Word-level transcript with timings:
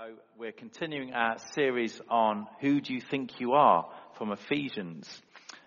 So 0.00 0.14
we're 0.38 0.52
continuing 0.52 1.12
our 1.12 1.36
series 1.52 2.00
on 2.08 2.46
who 2.60 2.80
do 2.80 2.94
you 2.94 3.02
think 3.02 3.38
you 3.38 3.52
are 3.52 3.86
from 4.16 4.32
Ephesians. 4.32 5.06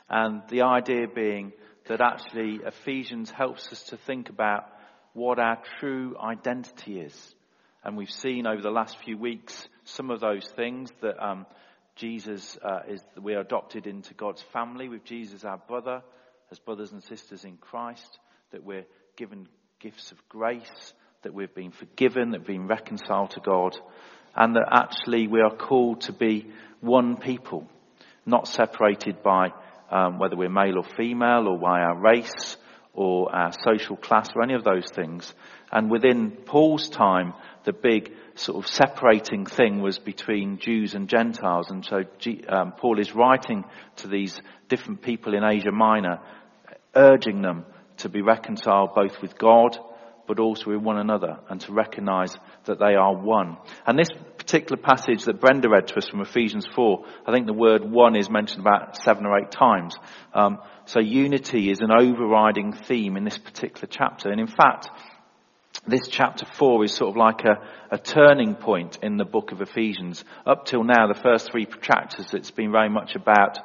And 0.09 0.41
the 0.49 0.63
idea 0.63 1.05
being 1.13 1.51
that 1.87 2.01
actually 2.01 2.59
Ephesians 2.65 3.29
helps 3.29 3.71
us 3.71 3.83
to 3.89 3.97
think 3.97 4.29
about 4.29 4.63
what 5.13 5.37
our 5.37 5.59
true 5.79 6.15
identity 6.19 6.99
is. 6.99 7.35
And 7.83 7.95
we've 7.95 8.09
seen 8.09 8.47
over 8.47 8.61
the 8.61 8.71
last 8.71 8.97
few 9.03 9.19
weeks 9.19 9.67
some 9.83 10.09
of 10.09 10.19
those 10.19 10.47
things 10.55 10.89
that 11.01 11.23
um, 11.23 11.45
Jesus 11.95 12.57
uh, 12.63 12.79
is, 12.87 13.03
we're 13.15 13.41
adopted 13.41 13.85
into 13.85 14.15
God's 14.15 14.41
family 14.51 14.89
with 14.89 15.03
Jesus 15.03 15.43
our 15.43 15.57
brother, 15.67 16.01
as 16.49 16.57
brothers 16.57 16.91
and 16.91 17.03
sisters 17.03 17.43
in 17.43 17.57
Christ, 17.57 18.17
that 18.51 18.63
we're 18.63 18.87
given 19.15 19.47
gifts 19.79 20.11
of 20.11 20.17
grace, 20.27 20.93
that 21.21 21.33
we've 21.33 21.53
been 21.53 21.71
forgiven, 21.71 22.31
that 22.31 22.39
we've 22.39 22.57
been 22.57 22.67
reconciled 22.67 23.31
to 23.31 23.39
God, 23.39 23.77
and 24.35 24.55
that 24.55 24.67
actually 24.71 25.27
we 25.27 25.41
are 25.41 25.55
called 25.55 26.01
to 26.01 26.13
be 26.13 26.47
one 26.81 27.17
people, 27.17 27.67
not 28.25 28.47
separated 28.47 29.21
by 29.23 29.49
um, 29.91 30.17
whether 30.17 30.35
we're 30.35 30.49
male 30.49 30.77
or 30.77 30.83
female 30.83 31.47
or 31.47 31.57
by 31.57 31.81
our 31.81 31.97
race 31.99 32.57
or 32.93 33.33
our 33.33 33.51
social 33.63 33.95
class 33.95 34.29
or 34.35 34.43
any 34.43 34.53
of 34.53 34.63
those 34.63 34.89
things. 34.89 35.33
And 35.71 35.89
within 35.89 36.31
Paul's 36.31 36.89
time, 36.89 37.33
the 37.63 37.73
big 37.73 38.11
sort 38.35 38.63
of 38.63 38.69
separating 38.69 39.45
thing 39.45 39.81
was 39.81 39.99
between 39.99 40.59
Jews 40.59 40.93
and 40.93 41.07
Gentiles. 41.07 41.69
And 41.69 41.85
so 41.85 42.03
um, 42.49 42.73
Paul 42.73 42.99
is 42.99 43.15
writing 43.15 43.63
to 43.97 44.07
these 44.07 44.39
different 44.67 45.01
people 45.01 45.33
in 45.33 45.43
Asia 45.43 45.71
Minor, 45.71 46.19
urging 46.95 47.41
them 47.41 47.65
to 47.97 48.09
be 48.09 48.21
reconciled 48.21 48.93
both 48.95 49.21
with 49.21 49.37
God 49.37 49.77
but 50.27 50.39
also 50.39 50.71
with 50.71 50.81
one 50.81 50.97
another 50.97 51.39
and 51.49 51.59
to 51.61 51.73
recognize 51.73 52.35
that 52.65 52.79
they 52.79 52.95
are 52.95 53.15
one. 53.15 53.57
And 53.85 53.97
this 53.97 54.09
particular 54.37 54.81
passage 54.81 55.25
that 55.25 55.41
Brenda 55.41 55.69
read 55.69 55.87
to 55.87 55.97
us 55.97 56.07
from 56.07 56.21
Ephesians 56.21 56.65
4, 56.75 57.05
I 57.27 57.31
think 57.31 57.45
the 57.45 57.53
word 57.53 57.83
one 57.83 58.15
is 58.15 58.29
mentioned 58.29 58.61
about 58.61 58.97
seven 58.97 59.25
or 59.25 59.37
eight 59.37 59.51
times. 59.51 59.95
Um, 60.33 60.59
so 60.85 60.99
unity 60.99 61.69
is 61.69 61.81
an 61.81 61.91
overriding 61.91 62.73
theme 62.73 63.17
in 63.17 63.23
this 63.23 63.37
particular 63.37 63.87
chapter. 63.89 64.29
And 64.29 64.39
in 64.39 64.47
fact, 64.47 64.89
this 65.87 66.07
chapter 66.07 66.45
4 66.45 66.85
is 66.85 66.93
sort 66.93 67.09
of 67.09 67.17
like 67.17 67.41
a, 67.41 67.95
a 67.95 67.97
turning 67.97 68.55
point 68.55 68.99
in 69.01 69.17
the 69.17 69.25
book 69.25 69.51
of 69.51 69.61
Ephesians. 69.61 70.23
Up 70.45 70.65
till 70.65 70.83
now, 70.83 71.07
the 71.07 71.19
first 71.19 71.51
three 71.51 71.67
chapters, 71.81 72.33
it's 72.33 72.51
been 72.51 72.71
very 72.71 72.89
much 72.89 73.15
about 73.15 73.59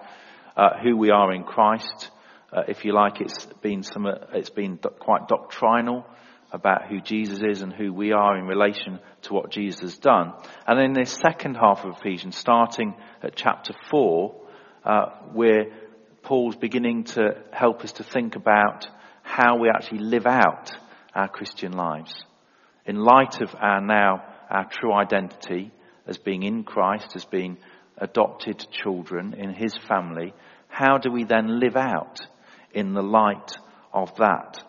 uh, 0.57 0.79
who 0.83 0.97
we 0.97 1.11
are 1.11 1.33
in 1.33 1.45
Christ. 1.45 2.11
Uh, 2.53 2.63
if 2.67 2.85
you 2.85 2.93
like, 2.93 3.21
it's 3.21 3.47
been 3.63 3.83
some, 3.83 4.07
it's 4.33 4.51
been 4.51 4.79
quite 4.79 5.29
doctrinal 5.29 6.07
about 6.53 6.89
who 6.89 7.01
Jesus 7.01 7.41
is 7.43 7.63
and 7.63 7.73
who 7.73 7.93
we 7.93 8.13
are 8.13 8.37
in 8.39 8.47
relation 8.47 8.99
to 9.23 9.35
what 9.35 9.51
Jesus 9.51 9.81
has 9.81 9.99
done. 9.99 10.33
And 10.67 10.81
in 10.81 10.93
this 10.93 11.13
second 11.13 11.57
half 11.57 11.85
of 11.85 11.97
Ephesians, 11.99 12.37
starting 12.37 12.95
at 13.23 13.37
chapter 13.37 13.75
4, 13.91 14.35
uh, 14.85 15.07
where 15.33 15.67
Paul's 16.23 16.57
beginning 16.57 17.05
to 17.05 17.37
help 17.53 17.83
us 17.83 17.93
to 17.93 18.05
think 18.05 18.37
about 18.37 18.87
how 19.23 19.59
we 19.59 19.69
actually 19.69 20.01
live 20.01 20.27
out 20.27 20.73
our 21.15 21.29
Christian 21.29 21.73
lives. 21.73 22.25
In 22.87 22.97
light 22.97 23.41
of 23.41 23.55
our 23.55 23.81
now, 23.81 24.25
our 24.49 24.67
true 24.71 24.93
identity 24.93 25.71
as 26.07 26.17
being 26.17 26.43
in 26.43 26.65
Christ, 26.65 27.15
as 27.15 27.25
being 27.27 27.59
adopted 27.99 28.67
children 28.71 29.35
in 29.35 29.51
his 29.51 29.77
family, 29.77 30.33
how 30.69 30.97
do 30.97 31.11
we 31.11 31.25
then 31.25 31.61
live 31.61 31.77
out 31.77 32.21
in 32.73 32.95
the 32.95 33.03
light 33.03 33.57
of 33.93 34.17
that? 34.17 34.63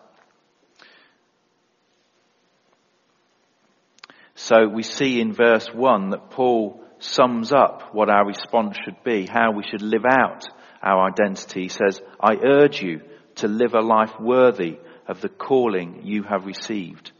So 4.50 4.66
we 4.66 4.82
see 4.82 5.20
in 5.20 5.32
verse 5.32 5.68
1 5.72 6.10
that 6.10 6.30
Paul 6.30 6.80
sums 6.98 7.52
up 7.52 7.94
what 7.94 8.10
our 8.10 8.26
response 8.26 8.76
should 8.84 9.00
be, 9.04 9.28
how 9.32 9.52
we 9.52 9.62
should 9.62 9.80
live 9.80 10.04
out 10.04 10.44
our 10.82 11.08
identity. 11.08 11.62
He 11.62 11.68
says, 11.68 12.02
I 12.20 12.34
urge 12.34 12.82
you 12.82 13.00
to 13.36 13.46
live 13.46 13.74
a 13.74 13.80
life 13.80 14.18
worthy 14.18 14.78
of 15.06 15.20
the 15.20 15.28
calling 15.28 16.00
you 16.02 16.24
have 16.24 16.46
received. 16.46 17.12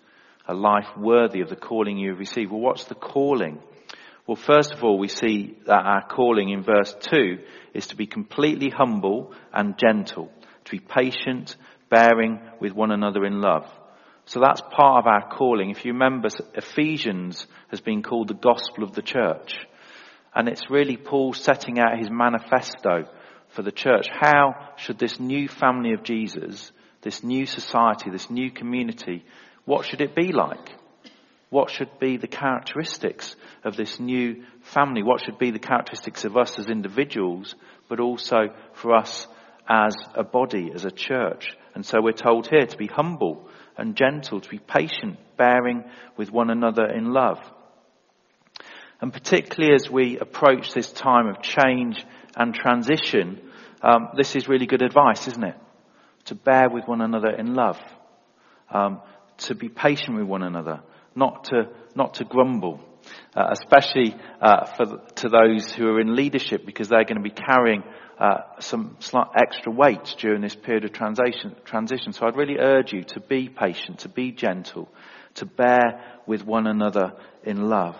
A 0.49 0.54
life 0.54 0.88
worthy 0.99 1.41
of 1.41 1.49
the 1.49 1.54
calling 1.54 1.99
you 1.99 2.10
have 2.10 2.19
received. 2.19 2.50
Well, 2.50 2.62
what's 2.62 2.87
the 2.87 2.97
calling? 2.97 3.60
Well, 4.27 4.34
first 4.34 4.72
of 4.72 4.83
all, 4.83 4.99
we 4.99 5.06
see 5.06 5.56
that 5.66 5.87
our 5.87 6.04
calling 6.09 6.49
in 6.49 6.65
verse 6.65 6.97
2 7.12 7.38
is 7.75 7.87
to 7.88 7.97
be 7.97 8.09
completely 8.09 8.71
humble 8.71 9.34
and 9.53 9.78
gentle, 9.78 10.33
to 10.65 10.71
be 10.72 10.81
patient, 10.81 11.54
bearing 11.91 12.41
with 12.59 12.72
one 12.72 12.91
another 12.91 13.25
in 13.25 13.41
love. 13.41 13.71
So 14.30 14.38
that's 14.38 14.60
part 14.60 15.04
of 15.04 15.08
our 15.08 15.28
calling. 15.28 15.70
If 15.70 15.84
you 15.84 15.92
remember, 15.92 16.28
Ephesians 16.54 17.48
has 17.70 17.80
been 17.80 18.00
called 18.00 18.28
the 18.28 18.34
gospel 18.34 18.84
of 18.84 18.92
the 18.92 19.02
church. 19.02 19.56
And 20.32 20.48
it's 20.48 20.70
really 20.70 20.96
Paul 20.96 21.32
setting 21.32 21.80
out 21.80 21.98
his 21.98 22.10
manifesto 22.12 23.08
for 23.48 23.62
the 23.62 23.72
church. 23.72 24.06
How 24.08 24.68
should 24.76 25.00
this 25.00 25.18
new 25.18 25.48
family 25.48 25.94
of 25.94 26.04
Jesus, 26.04 26.70
this 27.02 27.24
new 27.24 27.44
society, 27.44 28.08
this 28.08 28.30
new 28.30 28.52
community, 28.52 29.24
what 29.64 29.84
should 29.84 30.00
it 30.00 30.14
be 30.14 30.30
like? 30.30 30.76
What 31.48 31.68
should 31.68 31.98
be 31.98 32.16
the 32.16 32.28
characteristics 32.28 33.34
of 33.64 33.76
this 33.76 33.98
new 33.98 34.44
family? 34.60 35.02
What 35.02 35.24
should 35.24 35.41
be 35.41 35.50
the 35.50 35.58
characteristics 35.58 36.24
of 36.24 36.36
us 36.36 36.56
as 36.56 36.68
individuals, 36.68 37.56
but 37.88 37.98
also 37.98 38.54
for 38.74 38.94
us 38.94 39.26
as 39.68 39.97
a 40.14 40.22
body, 40.22 40.70
as 40.72 40.84
a 40.84 40.92
church? 40.92 41.48
And 41.74 41.84
so 41.84 42.00
we're 42.00 42.12
told 42.12 42.47
here 42.47 42.66
to 42.66 42.76
be 42.76 42.86
humble, 42.86 43.48
and 43.80 43.96
gentle, 43.96 44.41
to 44.41 44.48
be 44.48 44.58
patient, 44.58 45.18
bearing 45.36 45.84
with 46.16 46.30
one 46.30 46.50
another 46.50 46.86
in 46.86 47.12
love. 47.12 47.38
And 49.00 49.12
particularly 49.12 49.74
as 49.74 49.91
we 49.91 50.18
approach 50.18 50.72
this 50.72 50.92
time 50.92 51.26
of 51.26 51.42
change 51.42 52.04
and 52.36 52.54
transition, 52.54 53.41
um, 53.82 54.10
this 54.16 54.36
is 54.36 54.48
really 54.48 54.66
good 54.66 54.82
advice, 54.82 55.26
isn't 55.26 55.44
it? 55.44 55.56
To 56.26 56.34
bear 56.34 56.68
with 56.68 56.86
one 56.86 57.00
another 57.00 57.30
in 57.30 57.54
love, 57.54 57.78
um, 58.70 59.00
to 59.38 59.54
be 59.54 59.68
patient 59.68 60.18
with 60.18 60.26
one 60.26 60.42
another, 60.42 60.80
not 61.14 61.44
to 61.44 61.68
not 61.94 62.14
to 62.14 62.24
grumble, 62.24 62.80
uh, 63.34 63.48
especially 63.53 64.15
uh, 64.41 64.66
for 64.76 65.00
to 65.16 65.28
those 65.28 65.72
who 65.72 65.87
are 65.88 66.00
in 66.00 66.15
leadership, 66.15 66.66
because 66.66 66.88
they're 66.88 67.04
going 67.04 67.22
to 67.22 67.22
be 67.22 67.31
carrying 67.31 67.82
uh, 68.19 68.43
some 68.60 68.97
slight 69.00 69.28
extra 69.37 69.72
weight 69.72 70.15
during 70.19 70.43
this 70.43 70.54
period 70.54 70.84
of 70.84 70.93
transition, 70.93 71.56
transition. 71.65 72.12
So 72.12 72.26
I'd 72.26 72.37
really 72.37 72.59
urge 72.59 72.93
you 72.93 73.04
to 73.04 73.21
be 73.21 73.48
patient, 73.48 74.00
to 74.00 74.09
be 74.09 74.32
gentle, 74.32 74.88
to 75.34 75.47
bear 75.47 76.03
with 76.26 76.44
one 76.44 76.66
another 76.66 77.12
in 77.44 77.69
love. 77.69 77.97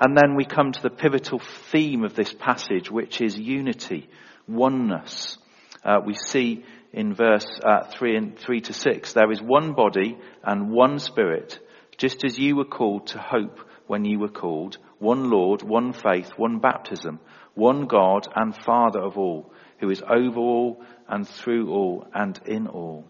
And 0.00 0.16
then 0.16 0.36
we 0.36 0.44
come 0.44 0.72
to 0.72 0.82
the 0.82 0.90
pivotal 0.90 1.40
theme 1.72 2.04
of 2.04 2.14
this 2.14 2.32
passage, 2.32 2.90
which 2.90 3.20
is 3.20 3.38
unity, 3.38 4.08
oneness. 4.46 5.38
Uh, 5.84 6.00
we 6.04 6.14
see 6.14 6.64
in 6.92 7.14
verse 7.14 7.46
uh, 7.64 7.84
3 7.90 8.16
and 8.16 8.38
3 8.38 8.60
to 8.62 8.72
6, 8.72 9.12
there 9.12 9.30
is 9.30 9.40
one 9.40 9.74
body 9.74 10.18
and 10.42 10.70
one 10.70 10.98
spirit, 10.98 11.58
just 11.96 12.24
as 12.24 12.38
you 12.38 12.56
were 12.56 12.64
called 12.64 13.08
to 13.08 13.18
hope 13.18 13.60
when 13.86 14.04
you 14.04 14.18
were 14.18 14.28
called, 14.28 14.78
one 14.98 15.30
Lord, 15.30 15.62
one 15.62 15.92
faith, 15.92 16.30
one 16.36 16.58
baptism, 16.58 17.20
one 17.54 17.86
God 17.86 18.28
and 18.34 18.54
Father 18.54 19.00
of 19.00 19.18
all, 19.18 19.52
who 19.78 19.90
is 19.90 20.02
over 20.02 20.38
all 20.38 20.84
and 21.08 21.26
through 21.26 21.70
all 21.70 22.06
and 22.14 22.38
in 22.46 22.66
all. 22.66 23.04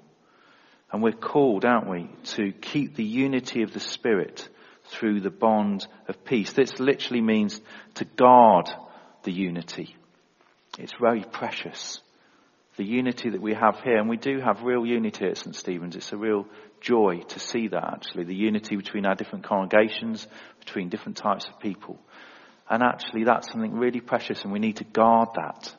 And 0.92 1.02
we're 1.02 1.12
called, 1.12 1.64
aren't 1.64 1.88
we, 1.88 2.10
to 2.36 2.52
keep 2.52 2.96
the 2.96 3.04
unity 3.04 3.62
of 3.62 3.72
the 3.72 3.80
Spirit 3.80 4.48
through 4.86 5.20
the 5.20 5.30
bond 5.30 5.86
of 6.08 6.24
peace. 6.24 6.52
This 6.52 6.80
literally 6.80 7.20
means 7.20 7.60
to 7.94 8.04
guard 8.04 8.68
the 9.22 9.32
unity. 9.32 9.94
It's 10.78 10.94
very 11.00 11.22
precious. 11.22 12.00
The 12.80 12.86
unity 12.86 13.28
that 13.28 13.42
we 13.42 13.52
have 13.52 13.78
here, 13.80 13.98
and 13.98 14.08
we 14.08 14.16
do 14.16 14.40
have 14.40 14.62
real 14.62 14.86
unity 14.86 15.26
at 15.26 15.36
St. 15.36 15.54
Stephen's. 15.54 15.96
It's 15.96 16.14
a 16.14 16.16
real 16.16 16.46
joy 16.80 17.20
to 17.28 17.38
see 17.38 17.68
that 17.68 17.84
actually. 17.84 18.24
The 18.24 18.34
unity 18.34 18.74
between 18.74 19.04
our 19.04 19.14
different 19.14 19.44
congregations, 19.44 20.26
between 20.60 20.88
different 20.88 21.18
types 21.18 21.46
of 21.46 21.60
people. 21.60 21.98
And 22.70 22.82
actually, 22.82 23.24
that's 23.24 23.52
something 23.52 23.74
really 23.74 24.00
precious, 24.00 24.44
and 24.44 24.50
we 24.50 24.60
need 24.60 24.76
to 24.76 24.84
guard 24.84 25.28
that. 25.34 25.76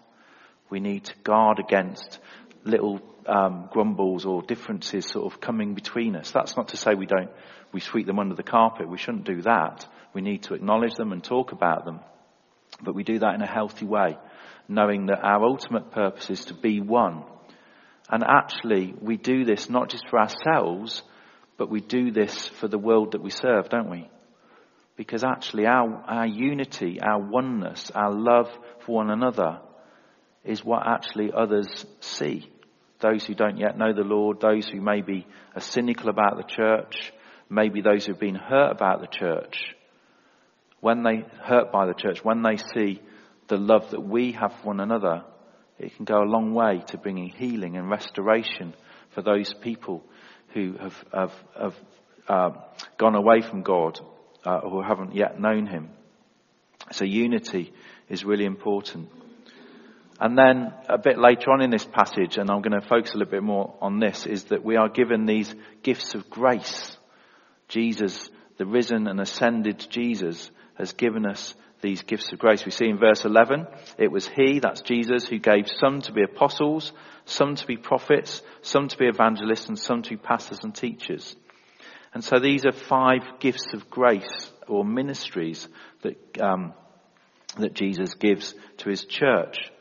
We 0.69 0.79
need 0.79 1.05
to 1.05 1.15
guard 1.23 1.57
against 1.57 2.19
little 2.65 3.01
um, 3.25 3.67
grumbles 3.71 4.23
or 4.23 4.43
differences 4.43 5.07
sort 5.07 5.33
of 5.33 5.41
coming 5.41 5.73
between 5.73 6.15
us. 6.15 6.29
That's 6.29 6.55
not 6.55 6.67
to 6.67 6.77
say 6.77 6.93
we 6.93 7.07
don't, 7.07 7.31
we 7.71 7.79
sweep 7.79 8.05
them 8.05 8.19
under 8.19 8.35
the 8.35 8.43
carpet. 8.43 8.87
We 8.87 8.99
shouldn't 8.99 9.25
do 9.25 9.41
that. 9.41 9.87
We 10.13 10.21
need 10.21 10.43
to 10.43 10.53
acknowledge 10.53 10.93
them 10.93 11.13
and 11.13 11.23
talk 11.23 11.51
about 11.51 11.83
them. 11.83 12.01
But 12.81 12.95
we 12.95 13.03
do 13.03 13.19
that 13.19 13.35
in 13.35 13.41
a 13.41 13.47
healthy 13.47 13.85
way, 13.85 14.17
knowing 14.67 15.07
that 15.07 15.23
our 15.23 15.43
ultimate 15.43 15.91
purpose 15.91 16.29
is 16.29 16.45
to 16.45 16.53
be 16.53 16.79
one. 16.79 17.23
And 18.09 18.23
actually, 18.23 18.93
we 18.99 19.17
do 19.17 19.45
this 19.45 19.69
not 19.69 19.89
just 19.89 20.07
for 20.09 20.19
ourselves, 20.19 21.03
but 21.57 21.69
we 21.69 21.79
do 21.79 22.11
this 22.11 22.47
for 22.47 22.67
the 22.67 22.77
world 22.77 23.11
that 23.11 23.21
we 23.21 23.29
serve, 23.29 23.69
don't 23.69 23.89
we? 23.89 24.09
Because 24.95 25.23
actually 25.23 25.65
our, 25.65 26.03
our 26.07 26.27
unity, 26.27 26.99
our 27.01 27.19
oneness, 27.19 27.91
our 27.93 28.11
love 28.11 28.49
for 28.85 28.95
one 28.95 29.09
another 29.09 29.59
is 30.43 30.65
what 30.65 30.85
actually 30.85 31.31
others 31.31 31.85
see. 31.99 32.51
Those 32.99 33.25
who 33.25 33.33
don't 33.33 33.57
yet 33.57 33.77
know 33.77 33.93
the 33.93 34.03
Lord, 34.03 34.39
those 34.39 34.67
who 34.67 34.81
maybe 34.81 35.25
are 35.55 35.61
cynical 35.61 36.09
about 36.09 36.37
the 36.37 36.43
church, 36.43 37.13
maybe 37.49 37.81
those 37.81 38.05
who've 38.05 38.19
been 38.19 38.35
hurt 38.35 38.71
about 38.71 39.01
the 39.01 39.07
church. 39.07 39.75
When 40.81 41.03
they 41.03 41.23
hurt 41.41 41.71
by 41.71 41.85
the 41.85 41.93
church, 41.93 42.23
when 42.23 42.41
they 42.41 42.57
see 42.57 43.01
the 43.47 43.57
love 43.57 43.91
that 43.91 44.01
we 44.01 44.33
have 44.33 44.51
for 44.57 44.67
one 44.67 44.79
another, 44.79 45.23
it 45.79 45.95
can 45.95 46.05
go 46.05 46.21
a 46.21 46.25
long 46.25 46.53
way 46.53 46.83
to 46.87 46.97
bringing 46.97 47.29
healing 47.29 47.77
and 47.77 47.89
restoration 47.89 48.73
for 49.11 49.21
those 49.21 49.53
people 49.53 50.03
who 50.53 50.73
have, 50.79 51.03
have, 51.13 51.33
have 51.59 51.75
uh, 52.27 52.51
gone 52.97 53.15
away 53.15 53.41
from 53.41 53.61
God 53.61 53.99
uh, 54.45 54.57
or 54.57 54.83
haven't 54.83 55.15
yet 55.15 55.39
known 55.39 55.65
Him. 55.65 55.89
So 56.91 57.05
unity 57.05 57.73
is 58.09 58.25
really 58.25 58.45
important. 58.45 59.09
And 60.19 60.37
then 60.37 60.73
a 60.87 60.97
bit 60.97 61.17
later 61.17 61.51
on 61.51 61.61
in 61.61 61.71
this 61.71 61.85
passage, 61.85 62.37
and 62.37 62.49
I'm 62.49 62.61
going 62.61 62.79
to 62.79 62.87
focus 62.87 63.13
a 63.13 63.17
little 63.17 63.31
bit 63.31 63.43
more 63.43 63.75
on 63.81 63.99
this, 63.99 64.27
is 64.27 64.45
that 64.45 64.63
we 64.63 64.75
are 64.75 64.87
given 64.89 65.25
these 65.25 65.53
gifts 65.81 66.13
of 66.13 66.29
grace. 66.29 66.95
Jesus, 67.67 68.29
the 68.57 68.65
risen 68.65 69.07
and 69.07 69.19
ascended 69.19 69.83
Jesus, 69.89 70.51
has 70.81 70.93
given 70.93 71.25
us 71.25 71.53
these 71.81 72.01
gifts 72.01 72.31
of 72.31 72.39
grace. 72.39 72.65
We 72.65 72.71
see 72.71 72.87
in 72.87 72.97
verse 72.97 73.23
11, 73.23 73.67
it 73.97 74.11
was 74.11 74.27
He, 74.27 74.59
that's 74.59 74.81
Jesus, 74.81 75.27
who 75.27 75.39
gave 75.39 75.67
some 75.69 76.01
to 76.01 76.11
be 76.11 76.23
apostles, 76.23 76.91
some 77.25 77.55
to 77.55 77.67
be 77.67 77.77
prophets, 77.77 78.41
some 78.61 78.87
to 78.87 78.97
be 78.97 79.05
evangelists, 79.05 79.67
and 79.67 79.77
some 79.77 80.01
to 80.01 80.09
be 80.09 80.17
pastors 80.17 80.59
and 80.63 80.73
teachers. 80.73 81.35
And 82.13 82.23
so 82.23 82.39
these 82.39 82.65
are 82.65 82.71
five 82.71 83.21
gifts 83.39 83.67
of 83.73 83.89
grace 83.89 84.51
or 84.67 84.83
ministries 84.83 85.67
that, 86.01 86.41
um, 86.41 86.73
that 87.57 87.73
Jesus 87.73 88.15
gives 88.15 88.53
to 88.77 88.89
His 88.89 89.05
church. 89.05 89.71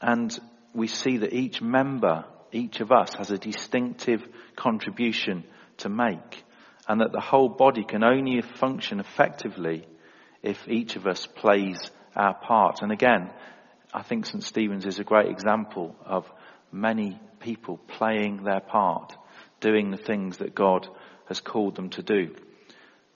And 0.00 0.36
we 0.74 0.88
see 0.88 1.18
that 1.18 1.32
each 1.32 1.62
member, 1.62 2.24
each 2.52 2.80
of 2.80 2.90
us 2.90 3.14
has 3.14 3.30
a 3.30 3.38
distinctive 3.38 4.22
contribution 4.56 5.44
to 5.78 5.88
make. 5.88 6.44
And 6.86 7.00
that 7.00 7.12
the 7.12 7.20
whole 7.20 7.48
body 7.48 7.84
can 7.84 8.04
only 8.04 8.42
function 8.42 9.00
effectively 9.00 9.86
if 10.44 10.68
each 10.68 10.96
of 10.96 11.06
us 11.06 11.26
plays 11.26 11.90
our 12.14 12.34
part. 12.34 12.82
And 12.82 12.92
again, 12.92 13.30
I 13.92 14.02
think 14.02 14.26
St. 14.26 14.42
Stephen's 14.42 14.86
is 14.86 14.98
a 14.98 15.04
great 15.04 15.30
example 15.30 15.96
of 16.04 16.30
many 16.70 17.18
people 17.40 17.78
playing 17.78 18.44
their 18.44 18.60
part, 18.60 19.16
doing 19.60 19.90
the 19.90 19.96
things 19.96 20.38
that 20.38 20.54
God 20.54 20.86
has 21.28 21.40
called 21.40 21.76
them 21.76 21.90
to 21.90 22.02
do. 22.02 22.34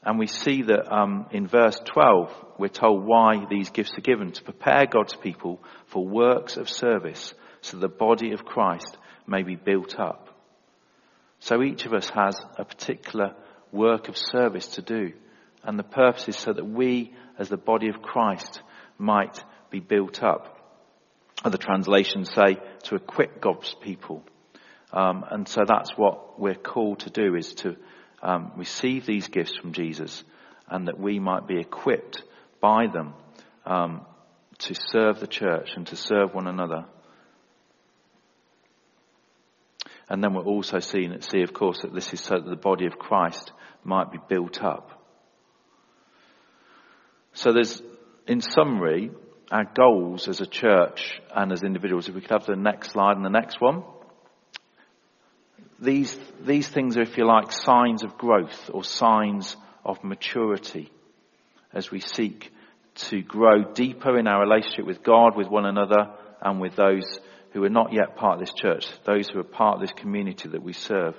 And 0.03 0.19
we 0.19 0.27
see 0.27 0.63
that 0.63 0.93
um, 0.93 1.27
in 1.31 1.47
verse 1.47 1.79
12, 1.85 2.33
we're 2.59 2.69
told 2.69 3.05
why 3.05 3.45
these 3.51 3.71
gifts 3.71 3.99
are 3.99 4.03
given 4.03 4.33
to 4.33 4.45
prepare 4.45 4.87
God's 4.87 5.15
people 5.15 5.63
for 5.87 6.07
works 6.07 6.57
of 6.57 6.71
service 6.71 7.35
so 7.61 7.77
the 7.77 7.89
body 7.89 8.33
of 8.33 8.45
Christ 8.45 8.97
may 9.27 9.43
be 9.43 9.57
built 9.57 9.99
up. 9.99 10.29
So 11.41 11.63
each 11.63 11.85
of 11.85 11.93
us 11.93 12.09
has 12.11 12.41
a 12.57 12.65
particular 12.65 13.35
work 13.71 14.09
of 14.09 14.17
service 14.17 14.69
to 14.69 14.83
do. 14.83 15.13
And 15.69 15.79
the 15.79 15.83
purpose 15.83 16.27
is 16.29 16.39
so 16.39 16.55
that 16.55 16.65
we, 16.65 17.13
as 17.39 17.51
the 17.51 17.59
body 17.59 17.91
of 17.91 18.01
Christ, 18.01 18.63
might 18.97 19.45
be 19.69 19.81
built 19.81 20.23
up. 20.23 20.57
Other 21.45 21.59
translations 21.59 22.33
say 22.33 22.57
to 22.85 22.95
equip 22.95 23.43
God's 23.43 23.75
people. 23.75 24.25
Um, 24.95 25.27
and 25.31 25.47
so 25.47 25.65
that's 25.69 25.91
what 25.95 26.41
we're 26.41 26.55
called 26.55 27.01
to 27.01 27.11
do 27.11 27.35
is 27.35 27.53
to 27.57 27.77
um, 28.23 28.53
receive 28.57 29.05
these 29.05 29.29
gifts 29.29 29.57
from 29.59 29.73
Jesus 29.73 30.25
and 30.71 30.89
that 30.89 30.99
we 30.99 31.19
might 31.19 31.47
be 31.47 31.61
equipped 31.61 32.23
by 32.63 32.87
them 32.87 33.13
um, 33.67 34.07
to 34.61 34.75
serve 34.75 35.21
the 35.21 35.27
church 35.27 35.73
and 35.77 35.87
to 35.89 35.97
serve 35.97 36.33
one 36.33 36.47
another. 36.47 36.87
And 40.09 40.25
then 40.25 40.33
we're 40.33 40.45
also 40.45 40.79
seeing, 40.79 41.21
see, 41.21 41.43
of 41.43 41.53
course, 41.53 41.83
that 41.83 41.93
this 41.93 42.15
is 42.15 42.23
so 42.23 42.37
that 42.37 42.49
the 42.49 42.57
body 42.57 42.87
of 42.87 42.99
Christ 42.99 43.53
might 43.85 44.11
be 44.11 44.19
built 44.31 44.63
up. 44.65 44.98
So 47.39 47.53
there's, 47.53 47.81
in 48.27 48.41
summary, 48.41 49.13
our 49.53 49.65
goals 49.65 50.27
as 50.27 50.41
a 50.41 50.47
church 50.47 51.21
and 51.33 51.53
as 51.53 51.63
individuals. 51.63 52.09
If 52.09 52.17
we 52.17 52.21
could 52.21 52.33
have 52.33 52.47
the 52.47 52.57
next 52.57 52.91
slide 52.91 53.15
and 53.15 53.25
the 53.25 53.31
next 53.31 53.61
one. 53.61 53.85
These, 55.79 56.19
these 56.45 56.69
things 56.69 56.97
are, 56.97 57.03
if 57.03 57.17
you 57.17 57.25
like, 57.25 57.53
signs 57.53 58.03
of 58.03 58.19
growth 58.19 58.71
or 58.75 58.83
signs 58.83 59.57
of 59.85 60.03
maturity 60.03 60.91
as 61.73 61.93
we 61.93 62.01
seek 62.01 62.53
to 63.09 63.23
grow 63.23 63.73
deeper 63.73 64.19
in 64.19 64.27
our 64.27 64.41
relationship 64.41 64.85
with 64.85 65.05
God, 65.05 65.37
with 65.37 65.47
one 65.47 65.65
another, 65.65 66.11
and 66.43 66.61
with 66.61 66.75
those 66.75 67.21
who 67.53 67.63
are 67.63 67.71
not 67.71 67.93
yet 67.93 68.17
part 68.17 68.35
of 68.35 68.41
this 68.41 68.55
church, 68.55 68.85
those 69.05 69.29
who 69.29 69.39
are 69.39 69.45
part 69.45 69.77
of 69.77 69.81
this 69.81 69.93
community 69.93 70.49
that 70.49 70.63
we 70.65 70.73
serve. 70.73 71.15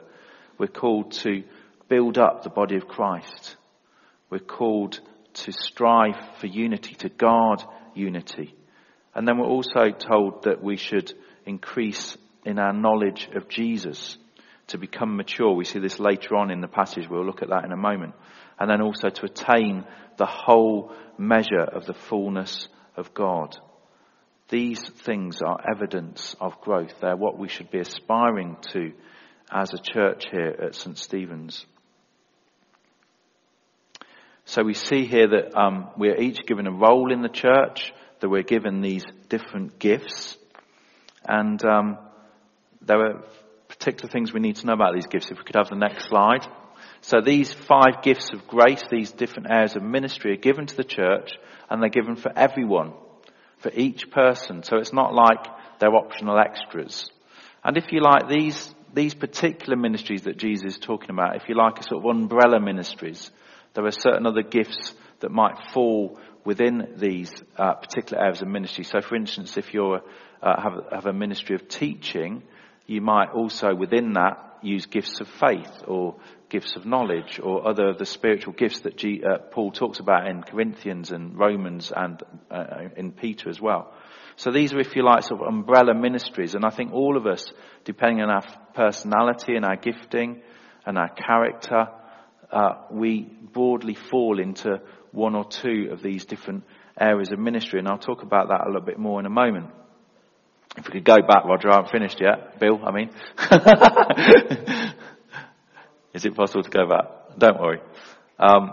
We're 0.57 0.67
called 0.67 1.13
to 1.23 1.45
build 1.87 2.17
up 2.17 2.43
the 2.43 2.49
body 2.49 2.75
of 2.75 2.89
Christ. 2.89 3.55
We're 4.29 4.39
called 4.39 4.99
to 5.43 5.51
strive 5.51 6.15
for 6.39 6.47
unity, 6.47 6.95
to 6.95 7.09
guard 7.09 7.63
unity. 7.93 8.55
And 9.13 9.27
then 9.27 9.37
we're 9.37 9.47
also 9.47 9.91
told 9.91 10.43
that 10.43 10.63
we 10.63 10.77
should 10.77 11.13
increase 11.45 12.17
in 12.45 12.59
our 12.59 12.73
knowledge 12.73 13.29
of 13.35 13.49
Jesus 13.49 14.17
to 14.67 14.77
become 14.77 15.17
mature. 15.17 15.53
We 15.53 15.65
see 15.65 15.79
this 15.79 15.99
later 15.99 16.35
on 16.35 16.51
in 16.51 16.61
the 16.61 16.67
passage. 16.67 17.07
We'll 17.09 17.25
look 17.25 17.41
at 17.41 17.49
that 17.49 17.65
in 17.65 17.71
a 17.71 17.77
moment. 17.77 18.13
And 18.59 18.69
then 18.69 18.81
also 18.81 19.09
to 19.09 19.25
attain 19.25 19.85
the 20.17 20.25
whole 20.25 20.93
measure 21.17 21.63
of 21.63 21.85
the 21.85 21.93
fullness 21.93 22.67
of 22.95 23.13
God. 23.13 23.57
These 24.49 24.89
things 24.89 25.41
are 25.41 25.63
evidence 25.69 26.35
of 26.39 26.59
growth. 26.61 26.93
They're 27.01 27.15
what 27.15 27.37
we 27.37 27.47
should 27.47 27.71
be 27.71 27.79
aspiring 27.79 28.57
to 28.73 28.93
as 29.51 29.73
a 29.73 29.93
church 29.93 30.25
here 30.31 30.55
at 30.61 30.75
St. 30.75 30.97
Stephen's. 30.97 31.65
So 34.49 34.63
we 34.63 34.73
see 34.73 35.05
here 35.05 35.27
that 35.27 35.55
um, 35.55 35.91
we 35.95 36.09
are 36.09 36.19
each 36.19 36.39
given 36.47 36.65
a 36.65 36.71
role 36.71 37.13
in 37.13 37.21
the 37.21 37.29
church, 37.29 37.93
that 38.19 38.29
we're 38.29 38.41
given 38.41 38.81
these 38.81 39.05
different 39.27 39.77
gifts, 39.77 40.39
and 41.23 41.63
um, 41.63 41.99
there 42.81 42.99
are 42.99 43.23
particular 43.67 44.09
things 44.09 44.33
we 44.33 44.39
need 44.39 44.55
to 44.55 44.65
know 44.65 44.73
about 44.73 44.95
these 44.95 45.05
gifts. 45.05 45.29
If 45.29 45.37
we 45.37 45.43
could 45.43 45.55
have 45.55 45.69
the 45.69 45.75
next 45.75 46.07
slide. 46.07 46.47
So 47.01 47.21
these 47.21 47.53
five 47.53 48.01
gifts 48.01 48.31
of 48.33 48.47
grace, 48.47 48.81
these 48.89 49.11
different 49.11 49.51
areas 49.51 49.75
of 49.75 49.83
ministry 49.83 50.33
are 50.33 50.41
given 50.41 50.65
to 50.65 50.75
the 50.75 50.83
church, 50.83 51.37
and 51.69 51.79
they're 51.79 51.89
given 51.89 52.15
for 52.15 52.31
everyone, 52.35 52.93
for 53.59 53.71
each 53.75 54.09
person. 54.09 54.63
So 54.63 54.77
it's 54.77 54.93
not 54.93 55.13
like 55.13 55.45
they're 55.77 55.93
optional 55.93 56.39
extras. 56.39 57.11
And 57.63 57.77
if 57.77 57.91
you 57.91 58.01
like, 58.01 58.27
these 58.27 58.73
these 58.95 59.13
particular 59.13 59.75
ministries 59.75 60.23
that 60.23 60.37
Jesus 60.37 60.73
is 60.73 60.79
talking 60.79 61.11
about, 61.11 61.35
if 61.35 61.47
you 61.47 61.55
like, 61.55 61.77
are 61.79 61.83
sort 61.83 62.03
of 62.03 62.09
umbrella 62.09 62.59
ministries 62.59 63.29
there 63.79 63.87
are 63.87 63.91
certain 63.91 64.25
other 64.25 64.41
gifts 64.41 64.93
that 65.21 65.31
might 65.31 65.55
fall 65.73 66.19
within 66.43 66.95
these 66.97 67.31
uh, 67.57 67.75
particular 67.75 68.21
areas 68.21 68.41
of 68.41 68.47
ministry. 68.47 68.83
So, 68.83 68.99
for 69.01 69.15
instance, 69.15 69.57
if 69.57 69.73
you 69.73 69.99
uh, 70.41 70.61
have, 70.61 70.73
have 70.91 71.05
a 71.05 71.13
ministry 71.13 71.55
of 71.55 71.67
teaching, 71.67 72.43
you 72.87 73.01
might 73.01 73.29
also 73.29 73.73
within 73.73 74.13
that 74.13 74.57
use 74.61 74.85
gifts 74.85 75.21
of 75.21 75.27
faith 75.27 75.83
or 75.87 76.15
gifts 76.49 76.75
of 76.75 76.85
knowledge 76.85 77.39
or 77.41 77.67
other 77.67 77.89
of 77.89 77.97
the 77.97 78.05
spiritual 78.05 78.53
gifts 78.53 78.81
that 78.81 78.97
G, 78.97 79.21
uh, 79.23 79.37
Paul 79.51 79.71
talks 79.71 79.99
about 79.99 80.27
in 80.27 80.43
Corinthians 80.43 81.11
and 81.11 81.37
Romans 81.37 81.93
and 81.95 82.21
uh, 82.51 82.89
in 82.97 83.11
Peter 83.13 83.49
as 83.49 83.61
well. 83.61 83.93
So 84.35 84.51
these 84.51 84.73
are, 84.73 84.79
if 84.79 84.95
you 84.95 85.05
like, 85.05 85.23
sort 85.23 85.41
of 85.41 85.47
umbrella 85.47 85.93
ministries. 85.93 86.55
And 86.55 86.65
I 86.65 86.69
think 86.69 86.91
all 86.91 87.15
of 87.15 87.27
us, 87.27 87.45
depending 87.85 88.21
on 88.23 88.29
our 88.29 88.43
personality 88.73 89.55
and 89.55 89.63
our 89.63 89.77
gifting 89.77 90.41
and 90.85 90.97
our 90.97 91.09
character, 91.09 91.87
uh, 92.51 92.75
we 92.91 93.21
broadly 93.53 93.95
fall 93.95 94.39
into 94.39 94.81
one 95.11 95.35
or 95.35 95.45
two 95.45 95.89
of 95.91 96.01
these 96.01 96.25
different 96.25 96.63
areas 96.99 97.31
of 97.31 97.39
ministry, 97.39 97.79
and 97.79 97.87
I'll 97.87 97.97
talk 97.97 98.23
about 98.23 98.49
that 98.49 98.61
a 98.65 98.67
little 98.67 98.85
bit 98.85 98.99
more 98.99 99.19
in 99.19 99.25
a 99.25 99.29
moment. 99.29 99.67
If 100.77 100.85
we 100.87 100.93
could 100.93 101.05
go 101.05 101.17
back, 101.17 101.45
Roger, 101.45 101.69
I 101.71 101.75
haven't 101.77 101.91
finished 101.91 102.21
yet. 102.21 102.59
Bill, 102.59 102.79
I 102.85 102.91
mean. 102.91 103.09
Is 106.13 106.25
it 106.25 106.35
possible 106.35 106.63
to 106.63 106.69
go 106.69 106.87
back? 106.87 107.05
Don't 107.37 107.59
worry. 107.59 107.79
Um, 108.37 108.71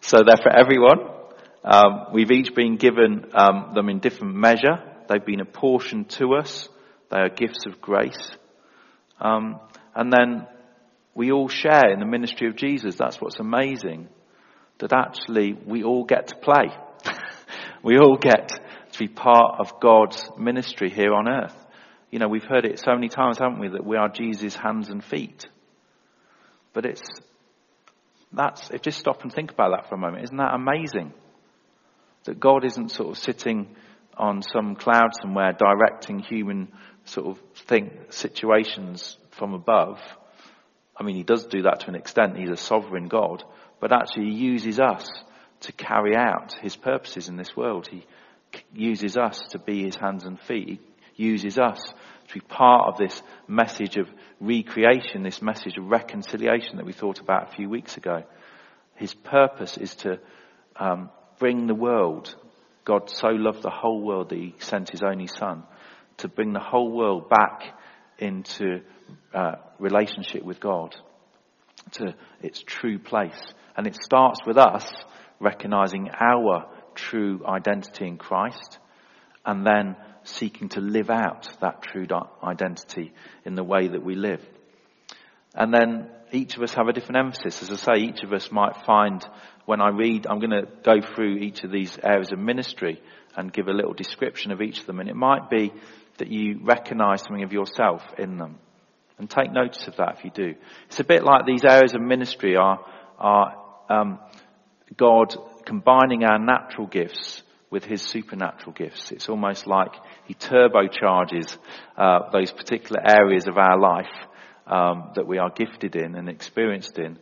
so 0.00 0.18
they're 0.18 0.42
for 0.42 0.54
everyone. 0.54 0.98
Um, 1.64 2.06
we've 2.12 2.30
each 2.30 2.54
been 2.54 2.76
given 2.76 3.26
um, 3.34 3.72
them 3.74 3.88
in 3.88 3.98
different 3.98 4.36
measure. 4.36 4.82
They've 5.08 5.24
been 5.24 5.40
apportioned 5.40 6.10
to 6.10 6.34
us. 6.34 6.68
They 7.10 7.18
are 7.18 7.28
gifts 7.28 7.66
of 7.66 7.80
grace. 7.80 8.30
Um, 9.20 9.60
and 9.94 10.12
then 10.12 10.46
we 11.16 11.32
all 11.32 11.48
share 11.48 11.90
in 11.90 11.98
the 11.98 12.06
ministry 12.06 12.46
of 12.46 12.56
Jesus. 12.56 12.94
That's 12.96 13.20
what's 13.20 13.40
amazing. 13.40 14.08
That 14.78 14.92
actually 14.92 15.54
we 15.54 15.82
all 15.82 16.04
get 16.04 16.28
to 16.28 16.36
play. 16.36 16.76
we 17.82 17.98
all 17.98 18.18
get 18.18 18.48
to 18.92 18.98
be 18.98 19.08
part 19.08 19.58
of 19.58 19.80
God's 19.80 20.28
ministry 20.38 20.90
here 20.90 21.14
on 21.14 21.26
earth. 21.26 21.56
You 22.10 22.18
know, 22.18 22.28
we've 22.28 22.44
heard 22.44 22.66
it 22.66 22.78
so 22.78 22.92
many 22.92 23.08
times, 23.08 23.38
haven't 23.38 23.58
we, 23.58 23.68
that 23.68 23.84
we 23.84 23.96
are 23.96 24.10
Jesus' 24.10 24.54
hands 24.54 24.90
and 24.90 25.02
feet. 25.02 25.46
But 26.74 26.84
it's, 26.84 27.02
that's, 28.30 28.70
if 28.70 28.82
just 28.82 28.98
stop 28.98 29.22
and 29.22 29.32
think 29.32 29.50
about 29.50 29.70
that 29.70 29.88
for 29.88 29.94
a 29.94 29.98
moment, 29.98 30.24
isn't 30.24 30.36
that 30.36 30.54
amazing? 30.54 31.14
That 32.24 32.38
God 32.38 32.66
isn't 32.66 32.90
sort 32.90 33.16
of 33.16 33.18
sitting 33.22 33.74
on 34.18 34.42
some 34.42 34.76
cloud 34.76 35.12
somewhere 35.22 35.54
directing 35.54 36.18
human 36.18 36.68
sort 37.06 37.26
of 37.26 37.42
think 37.66 38.12
situations 38.12 39.16
from 39.30 39.54
above 39.54 39.98
I 40.98 41.02
mean, 41.02 41.16
he 41.16 41.22
does 41.22 41.46
do 41.46 41.62
that 41.62 41.80
to 41.80 41.88
an 41.88 41.94
extent. 41.94 42.38
He's 42.38 42.50
a 42.50 42.56
sovereign 42.56 43.08
God, 43.08 43.44
but 43.80 43.92
actually 43.92 44.30
he 44.30 44.36
uses 44.36 44.80
us 44.80 45.08
to 45.60 45.72
carry 45.72 46.16
out 46.16 46.54
his 46.60 46.76
purposes 46.76 47.28
in 47.28 47.36
this 47.36 47.56
world. 47.56 47.88
He 47.88 48.06
uses 48.72 49.16
us 49.16 49.40
to 49.50 49.58
be 49.58 49.84
his 49.84 49.96
hands 49.96 50.24
and 50.24 50.40
feet. 50.40 50.80
He 51.14 51.24
uses 51.24 51.58
us 51.58 51.80
to 52.28 52.34
be 52.34 52.40
part 52.40 52.88
of 52.88 52.98
this 52.98 53.22
message 53.46 53.96
of 53.96 54.08
recreation, 54.40 55.22
this 55.22 55.42
message 55.42 55.76
of 55.76 55.86
reconciliation 55.86 56.76
that 56.76 56.86
we 56.86 56.92
thought 56.92 57.20
about 57.20 57.48
a 57.48 57.56
few 57.56 57.68
weeks 57.68 57.96
ago. 57.96 58.22
His 58.96 59.14
purpose 59.14 59.76
is 59.76 59.94
to 59.96 60.18
um, 60.76 61.10
bring 61.38 61.66
the 61.66 61.74
world. 61.74 62.34
God 62.84 63.10
so 63.10 63.28
loved 63.28 63.62
the 63.62 63.70
whole 63.70 64.00
world 64.00 64.30
that 64.30 64.38
he 64.38 64.54
sent 64.58 64.90
his 64.90 65.02
only 65.02 65.26
son 65.26 65.64
to 66.18 66.28
bring 66.28 66.52
the 66.52 66.60
whole 66.60 66.90
world 66.90 67.28
back 67.28 67.78
into 68.18 68.80
uh, 69.34 69.56
relationship 69.78 70.42
with 70.42 70.60
God, 70.60 70.96
to 71.92 72.14
its 72.42 72.62
true 72.62 72.98
place. 72.98 73.40
And 73.76 73.86
it 73.86 73.96
starts 74.02 74.40
with 74.46 74.56
us 74.56 74.86
recognizing 75.40 76.10
our 76.18 76.66
true 76.94 77.42
identity 77.46 78.06
in 78.06 78.16
Christ 78.16 78.78
and 79.44 79.66
then 79.66 79.96
seeking 80.24 80.68
to 80.70 80.80
live 80.80 81.10
out 81.10 81.48
that 81.60 81.82
true 81.82 82.06
identity 82.42 83.12
in 83.44 83.54
the 83.54 83.62
way 83.62 83.88
that 83.88 84.04
we 84.04 84.14
live. 84.16 84.44
And 85.54 85.72
then 85.72 86.10
each 86.32 86.56
of 86.56 86.62
us 86.62 86.74
have 86.74 86.88
a 86.88 86.92
different 86.92 87.18
emphasis. 87.18 87.62
As 87.62 87.70
I 87.70 87.94
say, 87.94 88.02
each 88.02 88.22
of 88.22 88.32
us 88.32 88.50
might 88.50 88.84
find 88.84 89.24
when 89.64 89.80
I 89.80 89.88
read, 89.88 90.26
I'm 90.26 90.40
going 90.40 90.50
to 90.50 90.68
go 90.82 91.00
through 91.00 91.36
each 91.36 91.62
of 91.62 91.70
these 91.70 91.98
areas 92.02 92.32
of 92.32 92.38
ministry 92.38 93.00
and 93.36 93.52
give 93.52 93.68
a 93.68 93.72
little 93.72 93.92
description 93.92 94.50
of 94.50 94.60
each 94.60 94.80
of 94.80 94.86
them. 94.86 95.00
And 95.00 95.08
it 95.08 95.16
might 95.16 95.48
be 95.50 95.72
that 96.18 96.28
you 96.28 96.60
recognize 96.62 97.22
something 97.22 97.44
of 97.44 97.52
yourself 97.52 98.02
in 98.18 98.38
them. 98.38 98.58
And 99.18 99.30
take 99.30 99.50
notice 99.50 99.86
of 99.86 99.96
that 99.96 100.18
if 100.18 100.24
you 100.24 100.30
do. 100.30 100.54
It's 100.88 101.00
a 101.00 101.04
bit 101.04 101.24
like 101.24 101.46
these 101.46 101.64
areas 101.64 101.94
of 101.94 102.02
ministry 102.02 102.56
are, 102.56 102.84
are 103.18 103.56
um, 103.88 104.18
God 104.96 105.34
combining 105.64 106.24
our 106.24 106.38
natural 106.38 106.86
gifts 106.86 107.42
with 107.70 107.84
his 107.84 108.02
supernatural 108.02 108.72
gifts. 108.72 109.10
It's 109.10 109.28
almost 109.28 109.66
like 109.66 109.92
he 110.26 110.34
turbocharges 110.34 111.56
uh, 111.96 112.30
those 112.30 112.52
particular 112.52 113.00
areas 113.04 113.46
of 113.48 113.56
our 113.56 113.78
life 113.78 114.12
um, 114.66 115.12
that 115.14 115.26
we 115.26 115.38
are 115.38 115.50
gifted 115.50 115.96
in 115.96 116.14
and 116.14 116.28
experienced 116.28 116.98
in, 116.98 117.18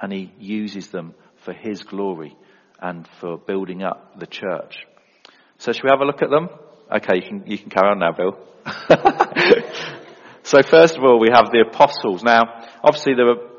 and 0.00 0.12
he 0.12 0.32
uses 0.38 0.88
them 0.88 1.14
for 1.44 1.52
his 1.52 1.82
glory 1.82 2.36
and 2.80 3.08
for 3.20 3.38
building 3.38 3.82
up 3.82 4.18
the 4.18 4.26
church. 4.26 4.76
So 5.58 5.72
shall 5.72 5.84
we 5.84 5.90
have 5.90 6.00
a 6.00 6.04
look 6.04 6.22
at 6.22 6.30
them? 6.30 6.48
Okay, 6.94 7.16
you 7.16 7.22
can, 7.22 7.46
you 7.46 7.58
can 7.58 7.70
carry 7.70 7.88
on 7.88 7.98
now, 7.98 8.12
Bill. 8.12 8.38
so 10.46 10.62
first 10.62 10.96
of 10.96 11.02
all, 11.02 11.18
we 11.18 11.30
have 11.34 11.50
the 11.50 11.64
apostles. 11.66 12.22
Now, 12.22 12.42
obviously 12.80 13.14
there 13.14 13.28
are, 13.30 13.50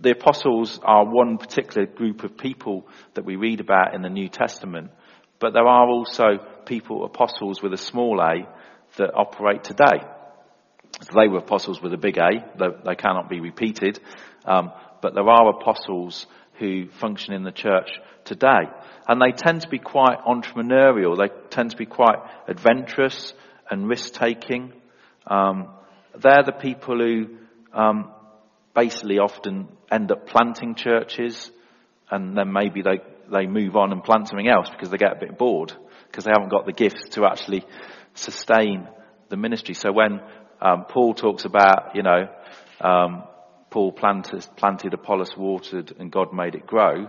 the 0.00 0.12
apostles 0.12 0.80
are 0.82 1.04
one 1.04 1.36
particular 1.36 1.86
group 1.86 2.24
of 2.24 2.38
people 2.38 2.86
that 3.12 3.26
we 3.26 3.36
read 3.36 3.60
about 3.60 3.94
in 3.94 4.00
the 4.00 4.08
New 4.08 4.30
Testament, 4.30 4.90
but 5.38 5.52
there 5.52 5.66
are 5.66 5.86
also 5.86 6.38
people, 6.64 7.04
apostles 7.04 7.62
with 7.62 7.74
a 7.74 7.76
small 7.76 8.18
a, 8.22 8.48
that 8.96 9.12
operate 9.14 9.62
today. 9.62 10.00
So 11.02 11.10
they 11.14 11.28
were 11.28 11.38
apostles 11.38 11.82
with 11.82 11.92
a 11.92 11.98
big 11.98 12.16
A, 12.16 12.50
though 12.58 12.78
they 12.82 12.94
cannot 12.94 13.28
be 13.28 13.40
repeated, 13.40 14.00
um, 14.46 14.72
but 15.02 15.14
there 15.14 15.28
are 15.28 15.50
apostles 15.50 16.26
who 16.58 16.88
function 16.88 17.34
in 17.34 17.42
the 17.42 17.52
church 17.52 17.90
today. 18.24 18.70
And 19.06 19.20
they 19.20 19.32
tend 19.36 19.62
to 19.62 19.68
be 19.68 19.78
quite 19.78 20.18
entrepreneurial. 20.26 21.18
They 21.18 21.28
tend 21.50 21.72
to 21.72 21.76
be 21.76 21.86
quite 21.86 22.18
adventurous 22.48 23.34
and 23.70 23.86
risk 23.86 24.14
taking. 24.14 24.72
Um, 25.26 25.68
they're 26.20 26.44
the 26.44 26.52
people 26.52 26.98
who 26.98 27.36
um, 27.72 28.10
basically 28.74 29.18
often 29.18 29.68
end 29.90 30.10
up 30.12 30.26
planting 30.26 30.74
churches 30.74 31.50
and 32.10 32.36
then 32.36 32.52
maybe 32.52 32.82
they, 32.82 33.00
they 33.30 33.46
move 33.46 33.76
on 33.76 33.92
and 33.92 34.04
plant 34.04 34.28
something 34.28 34.48
else 34.48 34.68
because 34.70 34.90
they 34.90 34.98
get 34.98 35.12
a 35.12 35.20
bit 35.20 35.38
bored 35.38 35.72
because 36.06 36.24
they 36.24 36.30
haven't 36.32 36.50
got 36.50 36.66
the 36.66 36.72
gifts 36.72 37.08
to 37.10 37.24
actually 37.24 37.64
sustain 38.14 38.86
the 39.30 39.36
ministry. 39.36 39.74
So 39.74 39.92
when 39.92 40.20
um, 40.60 40.84
Paul 40.88 41.14
talks 41.14 41.44
about, 41.44 41.96
you 41.96 42.02
know, 42.02 42.28
um, 42.80 43.24
Paul 43.70 43.92
planted, 43.92 44.46
planted, 44.56 44.92
Apollos 44.92 45.34
watered, 45.36 45.94
and 45.98 46.12
God 46.12 46.34
made 46.34 46.54
it 46.54 46.66
grow. 46.66 47.08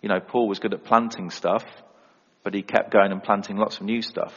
You 0.00 0.08
know, 0.08 0.20
Paul 0.20 0.46
was 0.46 0.60
good 0.60 0.72
at 0.72 0.84
planting 0.84 1.30
stuff, 1.30 1.64
but 2.44 2.54
he 2.54 2.62
kept 2.62 2.92
going 2.92 3.10
and 3.10 3.22
planting 3.22 3.56
lots 3.56 3.78
of 3.78 3.82
new 3.82 4.02
stuff. 4.02 4.32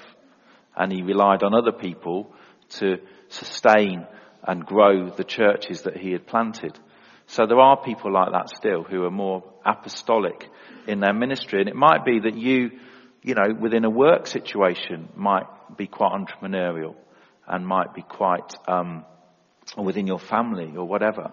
And 0.75 0.91
he 0.91 1.03
relied 1.03 1.43
on 1.43 1.53
other 1.53 1.71
people 1.71 2.33
to 2.79 2.97
sustain 3.29 4.05
and 4.43 4.65
grow 4.65 5.09
the 5.09 5.23
churches 5.23 5.83
that 5.83 5.97
he 5.97 6.11
had 6.11 6.27
planted. 6.27 6.77
So 7.27 7.45
there 7.45 7.59
are 7.59 7.81
people 7.81 8.11
like 8.11 8.31
that 8.31 8.49
still 8.49 8.83
who 8.83 9.03
are 9.03 9.11
more 9.11 9.43
apostolic 9.65 10.49
in 10.87 10.99
their 10.99 11.13
ministry. 11.13 11.59
And 11.59 11.69
it 11.69 11.75
might 11.75 12.03
be 12.03 12.19
that 12.21 12.35
you, 12.35 12.71
you 13.21 13.35
know, 13.35 13.53
within 13.59 13.85
a 13.85 13.89
work 13.89 14.25
situation 14.25 15.09
might 15.15 15.45
be 15.77 15.85
quite 15.85 16.11
entrepreneurial 16.11 16.95
and 17.47 17.67
might 17.67 17.93
be 17.93 18.01
quite, 18.01 18.55
um, 18.67 19.05
or 19.77 19.85
within 19.85 20.07
your 20.07 20.19
family 20.19 20.75
or 20.75 20.85
whatever. 20.85 21.31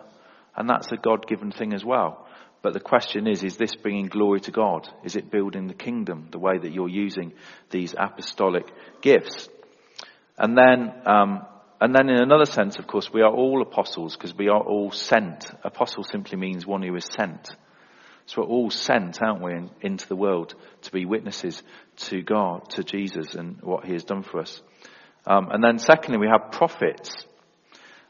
And 0.54 0.68
that's 0.68 0.92
a 0.92 0.96
God-given 0.96 1.52
thing 1.52 1.72
as 1.72 1.84
well. 1.84 2.26
But 2.62 2.72
the 2.72 2.80
question 2.80 3.26
is, 3.26 3.44
is 3.44 3.56
this 3.56 3.76
bringing 3.76 4.06
glory 4.06 4.40
to 4.40 4.50
God? 4.50 4.88
Is 5.04 5.16
it 5.16 5.30
building 5.30 5.66
the 5.66 5.74
kingdom 5.74 6.28
the 6.30 6.38
way 6.38 6.58
that 6.58 6.72
you're 6.72 6.88
using 6.88 7.32
these 7.70 7.94
apostolic 7.96 8.66
gifts? 9.00 9.48
And 10.36 10.58
then, 10.58 10.92
um, 11.06 11.46
and 11.80 11.94
then 11.94 12.08
in 12.08 12.20
another 12.22 12.46
sense, 12.46 12.78
of 12.78 12.86
course, 12.86 13.12
we 13.12 13.22
are 13.22 13.32
all 13.32 13.60
apostles 13.62 14.16
because 14.16 14.34
we 14.34 14.48
are 14.48 14.62
all 14.62 14.90
sent. 14.90 15.50
Apostle 15.62 16.04
simply 16.04 16.38
means 16.38 16.66
one 16.66 16.82
who 16.82 16.94
is 16.96 17.04
sent. 17.04 17.54
So 18.26 18.42
we're 18.42 18.48
all 18.48 18.70
sent, 18.70 19.22
aren't 19.22 19.42
we, 19.42 19.52
in, 19.52 19.70
into 19.82 20.08
the 20.08 20.16
world 20.16 20.54
to 20.82 20.92
be 20.92 21.04
witnesses 21.04 21.62
to 21.96 22.22
God, 22.22 22.70
to 22.70 22.82
Jesus 22.82 23.34
and 23.34 23.60
what 23.62 23.84
he 23.84 23.92
has 23.92 24.04
done 24.04 24.22
for 24.22 24.40
us. 24.40 24.60
Um, 25.26 25.48
and 25.50 25.62
then 25.62 25.78
secondly, 25.78 26.18
we 26.18 26.28
have 26.28 26.50
prophets. 26.50 27.14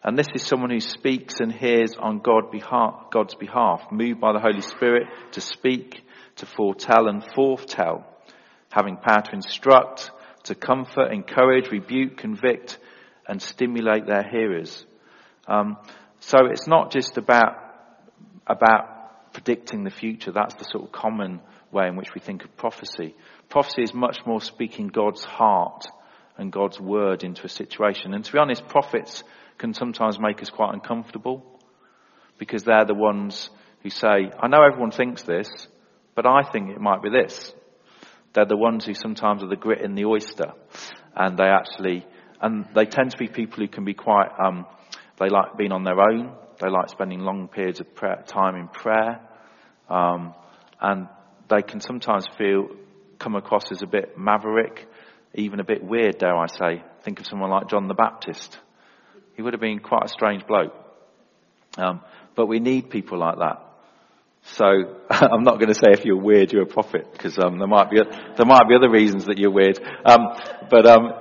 And 0.02 0.16
this 0.16 0.28
is 0.34 0.42
someone 0.42 0.70
who 0.70 0.80
speaks 0.80 1.40
and 1.40 1.52
hears 1.52 1.96
on 1.98 2.20
God 2.20 2.44
God's 3.10 3.34
behalf, 3.34 3.90
moved 3.90 4.20
by 4.20 4.32
the 4.32 4.38
Holy 4.38 4.60
Spirit 4.60 5.08
to 5.32 5.40
speak, 5.40 6.02
to 6.36 6.46
foretell 6.46 7.08
and 7.08 7.24
foretell, 7.34 8.06
having 8.70 8.96
power 8.96 9.22
to 9.22 9.32
instruct, 9.32 10.12
to 10.44 10.54
comfort, 10.54 11.12
encourage, 11.12 11.70
rebuke, 11.70 12.16
convict, 12.16 12.78
and 13.28 13.40
stimulate 13.40 14.06
their 14.06 14.22
hearers. 14.22 14.84
Um, 15.46 15.76
so 16.20 16.38
it's 16.50 16.66
not 16.66 16.90
just 16.90 17.16
about 17.16 17.56
about 18.46 19.32
predicting 19.32 19.84
the 19.84 19.90
future. 19.90 20.32
That's 20.32 20.54
the 20.54 20.64
sort 20.64 20.84
of 20.84 20.92
common 20.92 21.40
way 21.72 21.88
in 21.88 21.96
which 21.96 22.14
we 22.14 22.20
think 22.20 22.44
of 22.44 22.56
prophecy. 22.56 23.14
Prophecy 23.48 23.82
is 23.82 23.92
much 23.92 24.18
more 24.24 24.40
speaking 24.40 24.88
God's 24.88 25.24
heart 25.24 25.84
and 26.38 26.52
God's 26.52 26.80
word 26.80 27.24
into 27.24 27.44
a 27.44 27.48
situation. 27.48 28.14
And 28.14 28.24
to 28.24 28.32
be 28.32 28.38
honest, 28.38 28.66
prophets 28.68 29.24
can 29.58 29.74
sometimes 29.74 30.18
make 30.18 30.42
us 30.42 30.50
quite 30.50 30.74
uncomfortable 30.74 31.44
because 32.38 32.62
they're 32.62 32.84
the 32.84 32.94
ones 32.94 33.50
who 33.82 33.90
say, 33.90 34.30
I 34.40 34.48
know 34.48 34.62
everyone 34.62 34.90
thinks 34.90 35.22
this, 35.22 35.48
but 36.14 36.26
I 36.26 36.42
think 36.50 36.70
it 36.70 36.80
might 36.80 37.02
be 37.02 37.10
this. 37.10 37.52
They're 38.32 38.46
the 38.46 38.56
ones 38.56 38.84
who 38.84 38.94
sometimes 38.94 39.42
are 39.42 39.48
the 39.48 39.56
grit 39.56 39.80
in 39.80 39.94
the 39.94 40.04
oyster 40.04 40.52
and 41.14 41.38
they 41.38 41.44
actually, 41.44 42.06
and 42.40 42.66
they 42.74 42.84
tend 42.84 43.10
to 43.12 43.16
be 43.16 43.28
people 43.28 43.58
who 43.58 43.68
can 43.68 43.84
be 43.84 43.94
quite, 43.94 44.28
um, 44.44 44.66
they 45.18 45.28
like 45.28 45.56
being 45.56 45.72
on 45.72 45.84
their 45.84 46.00
own. 46.00 46.32
They 46.60 46.68
like 46.68 46.88
spending 46.88 47.20
long 47.20 47.48
periods 47.48 47.80
of 47.80 47.94
prayer, 47.94 48.22
time 48.26 48.56
in 48.56 48.68
prayer. 48.68 49.20
Um, 49.88 50.34
and 50.80 51.08
they 51.48 51.62
can 51.62 51.80
sometimes 51.80 52.26
feel, 52.36 52.68
come 53.18 53.34
across 53.36 53.70
as 53.72 53.82
a 53.82 53.86
bit 53.86 54.18
maverick, 54.18 54.86
even 55.34 55.60
a 55.60 55.64
bit 55.64 55.82
weird, 55.82 56.18
dare 56.18 56.36
I 56.36 56.46
say. 56.46 56.82
Think 57.02 57.20
of 57.20 57.26
someone 57.26 57.50
like 57.50 57.68
John 57.68 57.88
the 57.88 57.94
Baptist. 57.94 58.58
He 59.36 59.42
would 59.42 59.52
have 59.52 59.60
been 59.60 59.80
quite 59.80 60.04
a 60.04 60.08
strange 60.08 60.46
bloke. 60.46 60.74
Um, 61.76 62.00
but 62.34 62.46
we 62.46 62.58
need 62.58 62.90
people 62.90 63.18
like 63.18 63.36
that. 63.38 63.62
So 64.42 64.64
I'm 65.10 65.42
not 65.42 65.58
going 65.58 65.68
to 65.68 65.74
say 65.74 65.88
if 65.90 66.04
you're 66.04 66.20
weird, 66.20 66.52
you're 66.52 66.62
a 66.62 66.66
prophet, 66.66 67.10
because 67.12 67.38
um, 67.38 67.58
there 67.58 67.66
might 67.66 67.90
be 67.90 67.98
there 67.98 68.46
might 68.46 68.68
be 68.68 68.74
other 68.74 68.90
reasons 68.90 69.26
that 69.26 69.38
you're 69.38 69.50
weird. 69.50 69.78
Um, 70.04 70.20
but 70.70 70.86
um, 70.86 71.12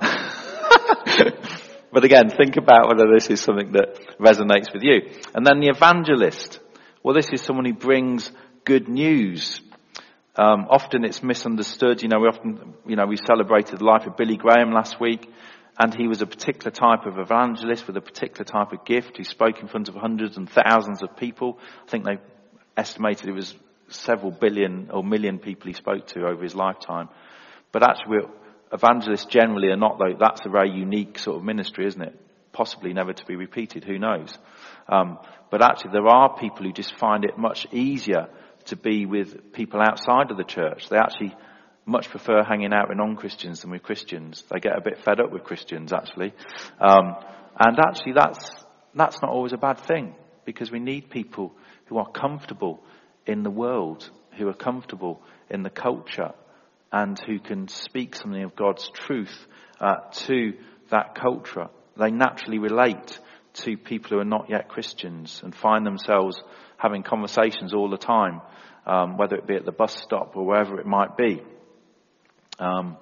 but 1.96 2.04
again, 2.04 2.28
think 2.28 2.58
about 2.58 2.88
whether 2.88 3.10
this 3.10 3.30
is 3.30 3.40
something 3.40 3.72
that 3.72 4.18
resonates 4.18 4.70
with 4.70 4.82
you. 4.82 5.00
And 5.34 5.46
then 5.46 5.60
the 5.60 5.68
evangelist. 5.68 6.60
Well, 7.02 7.14
this 7.14 7.30
is 7.32 7.40
someone 7.40 7.64
who 7.64 7.72
brings 7.72 8.30
good 8.66 8.86
news. 8.86 9.62
Um, 10.36 10.66
often 10.68 11.06
it's 11.06 11.22
misunderstood. 11.22 12.02
You 12.02 12.10
know, 12.10 12.18
we 12.20 12.28
often, 12.28 12.74
you 12.86 12.96
know, 12.96 13.06
we 13.06 13.16
celebrated 13.16 13.78
the 13.78 13.86
life 13.86 14.06
of 14.06 14.14
Billy 14.18 14.36
Graham 14.36 14.72
last 14.72 15.00
week. 15.00 15.26
And 15.78 15.94
he 15.94 16.06
was 16.06 16.20
a 16.20 16.26
particular 16.26 16.70
type 16.70 17.06
of 17.06 17.18
evangelist 17.18 17.86
with 17.86 17.96
a 17.96 18.02
particular 18.02 18.44
type 18.44 18.72
of 18.72 18.84
gift. 18.84 19.16
He 19.16 19.24
spoke 19.24 19.62
in 19.62 19.68
front 19.68 19.88
of 19.88 19.94
hundreds 19.94 20.36
and 20.36 20.50
thousands 20.50 21.02
of 21.02 21.16
people. 21.16 21.58
I 21.86 21.90
think 21.90 22.04
they 22.04 22.18
estimated 22.76 23.30
it 23.30 23.32
was 23.32 23.54
several 23.88 24.32
billion 24.32 24.90
or 24.90 25.02
million 25.02 25.38
people 25.38 25.68
he 25.68 25.72
spoke 25.72 26.08
to 26.08 26.26
over 26.26 26.42
his 26.42 26.54
lifetime. 26.54 27.08
But 27.72 27.84
actually, 27.84 28.18
evangelists 28.72 29.26
generally 29.26 29.68
are 29.68 29.76
not 29.76 29.98
though. 29.98 30.16
That's 30.18 30.44
a 30.44 30.50
very 30.50 30.70
unique 30.70 31.18
sort 31.18 31.36
of 31.36 31.44
ministry, 31.44 31.86
isn't 31.86 32.02
it? 32.02 32.18
Possibly 32.52 32.92
never 32.92 33.12
to 33.12 33.26
be 33.26 33.36
repeated. 33.36 33.84
Who 33.84 33.98
knows? 33.98 34.36
Um, 34.88 35.18
but 35.50 35.62
actually, 35.62 35.92
there 35.92 36.06
are 36.06 36.36
people 36.38 36.64
who 36.64 36.72
just 36.72 36.96
find 36.98 37.24
it 37.24 37.38
much 37.38 37.66
easier 37.72 38.28
to 38.66 38.76
be 38.76 39.06
with 39.06 39.52
people 39.52 39.80
outside 39.80 40.30
of 40.30 40.36
the 40.36 40.44
church. 40.44 40.88
They 40.88 40.96
actually 40.96 41.34
much 41.84 42.08
prefer 42.08 42.42
hanging 42.42 42.72
out 42.72 42.88
with 42.88 42.98
non-Christians 42.98 43.60
than 43.60 43.70
with 43.70 43.82
Christians. 43.82 44.42
They 44.50 44.58
get 44.58 44.76
a 44.76 44.80
bit 44.80 44.98
fed 45.04 45.20
up 45.20 45.30
with 45.30 45.44
Christians, 45.44 45.92
actually. 45.92 46.34
Um, 46.80 47.14
and 47.58 47.78
actually, 47.78 48.14
that's 48.14 48.50
that's 48.94 49.20
not 49.22 49.30
always 49.30 49.52
a 49.52 49.58
bad 49.58 49.78
thing 49.78 50.14
because 50.44 50.70
we 50.70 50.78
need 50.80 51.10
people 51.10 51.54
who 51.86 51.98
are 51.98 52.10
comfortable 52.10 52.82
in 53.26 53.42
the 53.42 53.50
world, 53.50 54.08
who 54.38 54.48
are 54.48 54.54
comfortable 54.54 55.22
in 55.50 55.62
the 55.62 55.70
culture, 55.70 56.32
and 57.02 57.18
who 57.26 57.38
can 57.38 57.68
speak 57.68 58.14
something 58.14 58.42
of 58.42 58.56
God's 58.56 58.88
truth 58.88 59.46
uh, 59.80 59.96
to 60.26 60.54
that 60.90 61.14
culture. 61.14 61.68
They 61.98 62.10
naturally 62.10 62.58
relate 62.58 63.18
to 63.64 63.76
people 63.76 64.10
who 64.10 64.18
are 64.18 64.24
not 64.24 64.48
yet 64.48 64.68
Christians 64.68 65.40
and 65.42 65.54
find 65.54 65.84
themselves 65.84 66.42
having 66.78 67.02
conversations 67.02 67.74
all 67.74 67.90
the 67.90 67.98
time, 67.98 68.40
um, 68.86 69.16
whether 69.18 69.36
it 69.36 69.46
be 69.46 69.56
at 69.56 69.64
the 69.64 69.72
bus 69.72 69.94
stop 70.02 70.36
or 70.36 70.44
wherever 70.44 70.80
it 70.80 70.86
might 70.86 71.16
be. 71.16 71.42
Um, 72.58 72.96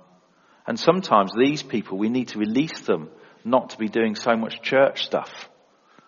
and 0.67 0.79
sometimes 0.79 1.33
these 1.39 1.63
people, 1.63 1.99
we 1.99 2.09
need 2.09 2.29
to 2.29 2.39
release 2.39 2.81
them 2.81 3.11
not 3.45 3.71
to 3.71 3.79
be 3.79 3.89
doing 3.89 4.17
so 4.17 4.37
much 4.37 4.63
church 4.63 5.05
stuff 5.05 5.31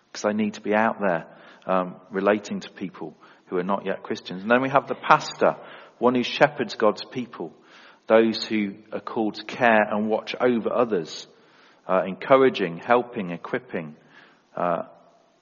because 0.06 0.22
they 0.22 0.32
need 0.32 0.54
to 0.54 0.60
be 0.60 0.74
out 0.74 0.96
there 1.00 1.26
um, 1.66 1.96
relating 2.10 2.60
to 2.60 2.70
people 2.70 3.14
who 3.46 3.58
are 3.58 3.64
not 3.64 3.86
yet 3.86 4.02
Christians. 4.02 4.42
And 4.42 4.50
then 4.50 4.62
we 4.62 4.70
have 4.70 4.88
the 4.88 4.94
pastor, 4.94 5.56
one 5.98 6.14
who 6.14 6.24
shepherds 6.24 6.74
God's 6.74 7.04
people, 7.04 7.52
those 8.06 8.44
who 8.44 8.74
are 8.92 9.00
called 9.00 9.34
to 9.34 9.44
care 9.44 9.82
and 9.90 10.08
watch 10.08 10.34
over 10.40 10.72
others, 10.72 11.26
uh, 11.88 12.02
encouraging, 12.06 12.78
helping, 12.78 13.30
equipping, 13.30 13.96
uh, 14.56 14.82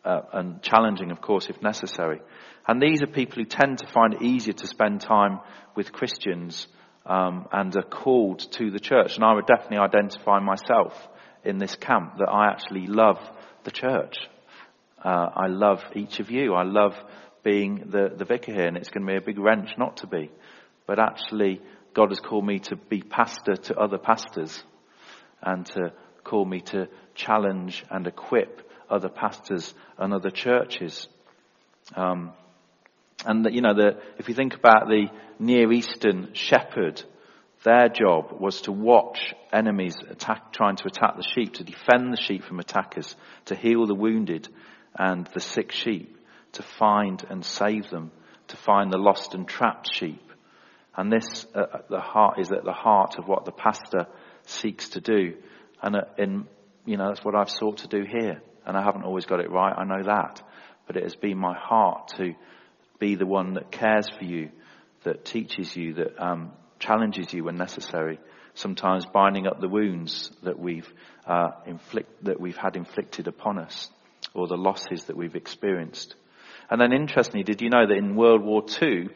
uh, 0.04 0.21
and 0.33 0.62
challenging, 0.62 1.11
of 1.11 1.21
course, 1.21 1.49
if 1.49 1.62
necessary. 1.62 2.21
And 2.66 2.80
these 2.80 3.02
are 3.02 3.06
people 3.06 3.37
who 3.37 3.44
tend 3.44 3.78
to 3.78 3.87
find 3.87 4.14
it 4.14 4.23
easier 4.23 4.54
to 4.54 4.66
spend 4.66 5.00
time 5.00 5.40
with 5.75 5.92
Christians 5.92 6.66
um, 7.06 7.47
and 7.52 7.75
are 7.76 7.83
called 7.83 8.40
to 8.52 8.71
the 8.71 8.80
church. 8.80 9.16
And 9.16 9.25
I 9.25 9.35
would 9.35 9.47
definitely 9.47 9.78
identify 9.78 10.40
myself 10.40 10.92
in 11.44 11.59
this 11.59 11.75
camp 11.76 12.18
that 12.18 12.28
I 12.28 12.49
actually 12.49 12.87
love 12.87 13.18
the 13.64 13.71
church. 13.71 14.16
Uh, 15.02 15.28
I 15.35 15.47
love 15.49 15.83
each 15.94 16.21
of 16.21 16.30
you. 16.30 16.54
I 16.54 16.62
love 16.62 16.94
being 17.42 17.90
the, 17.90 18.11
the 18.16 18.25
vicar 18.25 18.52
here, 18.52 18.66
and 18.66 18.76
it's 18.76 18.88
going 18.88 19.06
to 19.06 19.12
be 19.12 19.18
a 19.18 19.21
big 19.21 19.38
wrench 19.38 19.71
not 19.76 19.99
to 19.99 20.06
be. 20.06 20.30
But 20.87 20.99
actually, 20.99 21.61
God 21.95 22.11
has 22.11 22.21
called 22.21 22.45
me 22.45 22.59
to 22.61 22.77
be 22.77 23.03
pastor 23.03 23.55
to 23.55 23.79
other 23.79 23.99
pastors 23.99 24.63
and 25.41 25.65
to 25.67 25.93
call 26.25 26.45
me 26.45 26.61
to 26.61 26.89
challenge 27.15 27.85
and 27.91 28.07
equip 28.07 28.69
other 28.91 29.09
pastors 29.09 29.73
and 29.97 30.13
other 30.13 30.31
churches. 30.31 31.07
Um, 31.95 32.33
and, 33.25 33.47
you 33.53 33.61
know, 33.61 33.75
the, 33.75 34.01
if 34.19 34.29
you 34.29 34.35
think 34.35 34.55
about 34.55 34.89
the 34.89 35.07
Near 35.39 35.73
Eastern 35.73 36.35
shepherd, 36.35 37.03
their 37.63 37.89
job 37.89 38.41
was 38.41 38.63
to 38.63 38.73
watch 38.73 39.35
enemies 39.53 39.97
attack, 40.11 40.53
trying 40.53 40.77
to 40.77 40.87
attack 40.87 41.17
the 41.17 41.27
sheep, 41.35 41.55
to 41.55 41.65
defend 41.65 42.13
the 42.13 42.21
sheep 42.21 42.45
from 42.45 42.61
attackers, 42.61 43.17
to 43.47 43.55
heal 43.55 43.87
the 43.87 43.95
wounded 43.95 44.49
and 44.99 45.27
the 45.33 45.41
sick 45.41 45.73
sheep, 45.73 46.19
to 46.53 46.63
find 46.63 47.25
and 47.31 47.45
save 47.45 47.89
them, 47.91 48.11
to 48.49 48.57
find 48.57 48.93
the 48.93 48.99
lost 48.99 49.35
and 49.35 49.49
trapped 49.49 49.89
sheep. 49.93 50.21
And 50.97 51.13
this 51.13 51.47
uh, 51.55 51.79
the 51.91 52.01
heart 52.01 52.39
is 52.39 52.53
at 52.53 52.65
the 52.65 52.73
heart 52.73 53.19
of 53.19 53.27
what 53.27 53.45
the 53.45 53.53
pastor 53.53 54.07
seeks 54.47 54.91
to 54.91 55.01
do. 55.01 55.35
And 55.83 55.97
uh, 55.97 56.03
in, 56.19 56.47
you 56.85 56.97
know, 56.97 57.09
that's 57.09 57.25
what 57.25 57.35
I've 57.35 57.51
sought 57.51 57.79
to 57.79 57.89
do 57.89 58.05
here. 58.05 58.41
And 58.67 58.77
I 58.77 58.83
haven't 58.83 59.05
always 59.05 59.27
got 59.27 59.41
it 59.41 59.51
right, 59.51 59.75
I 59.77 59.85
know 59.85 60.05
that. 60.05 60.43
But 60.87 60.97
it 60.97 61.03
has 61.03 61.17
been 61.17 61.39
my 61.39 61.57
heart 61.57 62.13
to 62.17 62.35
be 62.99 63.15
the 63.15 63.27
one 63.27 63.55
that 63.55 63.71
cares 63.71 64.09
for 64.09 64.25
you, 64.25 64.51
that 65.03 65.25
teaches 65.25 65.75
you, 65.77 65.95
that 65.95 66.23
um, 66.23 66.53
challenges 66.79 67.33
you 67.33 67.45
when 67.45 67.57
necessary. 67.57 68.19
Sometimes 68.55 69.05
binding 69.07 69.47
up 69.47 69.61
the 69.61 69.69
wounds 69.69 70.31
that 70.45 70.59
we've 70.59 70.90
uh, 71.27 71.51
inflict, 71.66 72.25
that 72.25 72.40
we've 72.40 72.57
had 72.57 72.77
inflicted 72.77 73.27
upon 73.27 73.59
us, 73.59 73.90
or 74.33 74.47
the 74.47 74.57
losses 74.57 75.05
that 75.05 75.16
we've 75.16 75.35
experienced. 75.35 76.14
And 76.71 76.81
then, 76.81 76.92
interestingly, 76.92 77.42
did 77.42 77.61
you 77.61 77.68
know 77.68 77.87
that 77.87 77.97
in 77.97 78.14
World 78.14 78.42
War 78.42 78.64
II, 78.81 79.09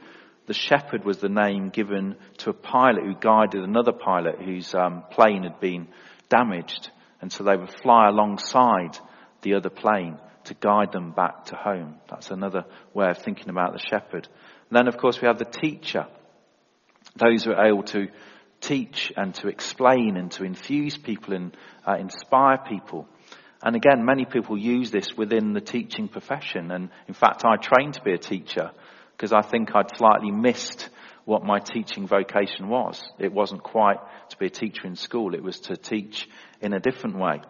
the 0.48 0.54
shepherd 0.54 1.04
was 1.04 1.18
the 1.18 1.28
name 1.28 1.68
given 1.68 2.16
to 2.38 2.50
a 2.50 2.54
pilot 2.54 3.04
who 3.04 3.14
guided 3.14 3.62
another 3.62 3.92
pilot 3.92 4.40
whose 4.40 4.74
um, 4.74 5.04
plane 5.10 5.42
had 5.42 5.60
been 5.60 5.86
damaged, 6.30 6.90
and 7.20 7.30
so 7.30 7.44
they 7.44 7.56
would 7.56 7.72
fly 7.82 8.08
alongside 8.08 8.98
the 9.42 9.54
other 9.54 9.68
plane 9.68 10.18
to 10.44 10.54
guide 10.54 10.90
them 10.90 11.12
back 11.12 11.44
to 11.44 11.54
home. 11.54 11.96
That's 12.08 12.30
another 12.30 12.64
way 12.94 13.10
of 13.10 13.18
thinking 13.18 13.50
about 13.50 13.74
the 13.74 13.78
shepherd. 13.90 14.26
And 14.70 14.78
then, 14.78 14.88
of 14.88 14.96
course, 14.96 15.20
we 15.20 15.28
have 15.28 15.38
the 15.38 15.44
teacher. 15.44 16.06
Those 17.14 17.44
who 17.44 17.52
are 17.52 17.66
able 17.66 17.82
to 17.84 18.08
teach 18.62 19.12
and 19.18 19.34
to 19.36 19.48
explain 19.48 20.16
and 20.16 20.30
to 20.32 20.44
infuse 20.44 20.96
people 20.96 21.34
and 21.34 21.54
uh, 21.86 21.96
inspire 21.98 22.56
people. 22.66 23.06
And 23.62 23.76
again, 23.76 24.02
many 24.02 24.24
people 24.24 24.56
use 24.56 24.90
this 24.90 25.12
within 25.14 25.52
the 25.52 25.60
teaching 25.60 26.08
profession. 26.08 26.70
And 26.70 26.88
in 27.06 27.12
fact, 27.12 27.44
I 27.44 27.56
trained 27.56 27.94
to 27.94 28.02
be 28.02 28.12
a 28.12 28.18
teacher 28.18 28.70
because 29.18 29.32
I 29.32 29.42
think 29.42 29.74
I'd 29.74 29.96
slightly 29.96 30.30
missed 30.30 30.90
what 31.24 31.42
my 31.42 31.58
teaching 31.58 32.06
vocation 32.06 32.68
was. 32.68 33.02
It 33.18 33.32
wasn't 33.32 33.64
quite 33.64 33.98
to 34.30 34.36
be 34.38 34.46
a 34.46 34.50
teacher 34.50 34.86
in 34.86 34.94
school. 34.94 35.34
It 35.34 35.42
was 35.42 35.58
to 35.62 35.76
teach 35.76 36.28
in 36.60 36.72
a 36.72 36.78
different 36.78 37.18
way. 37.18 37.40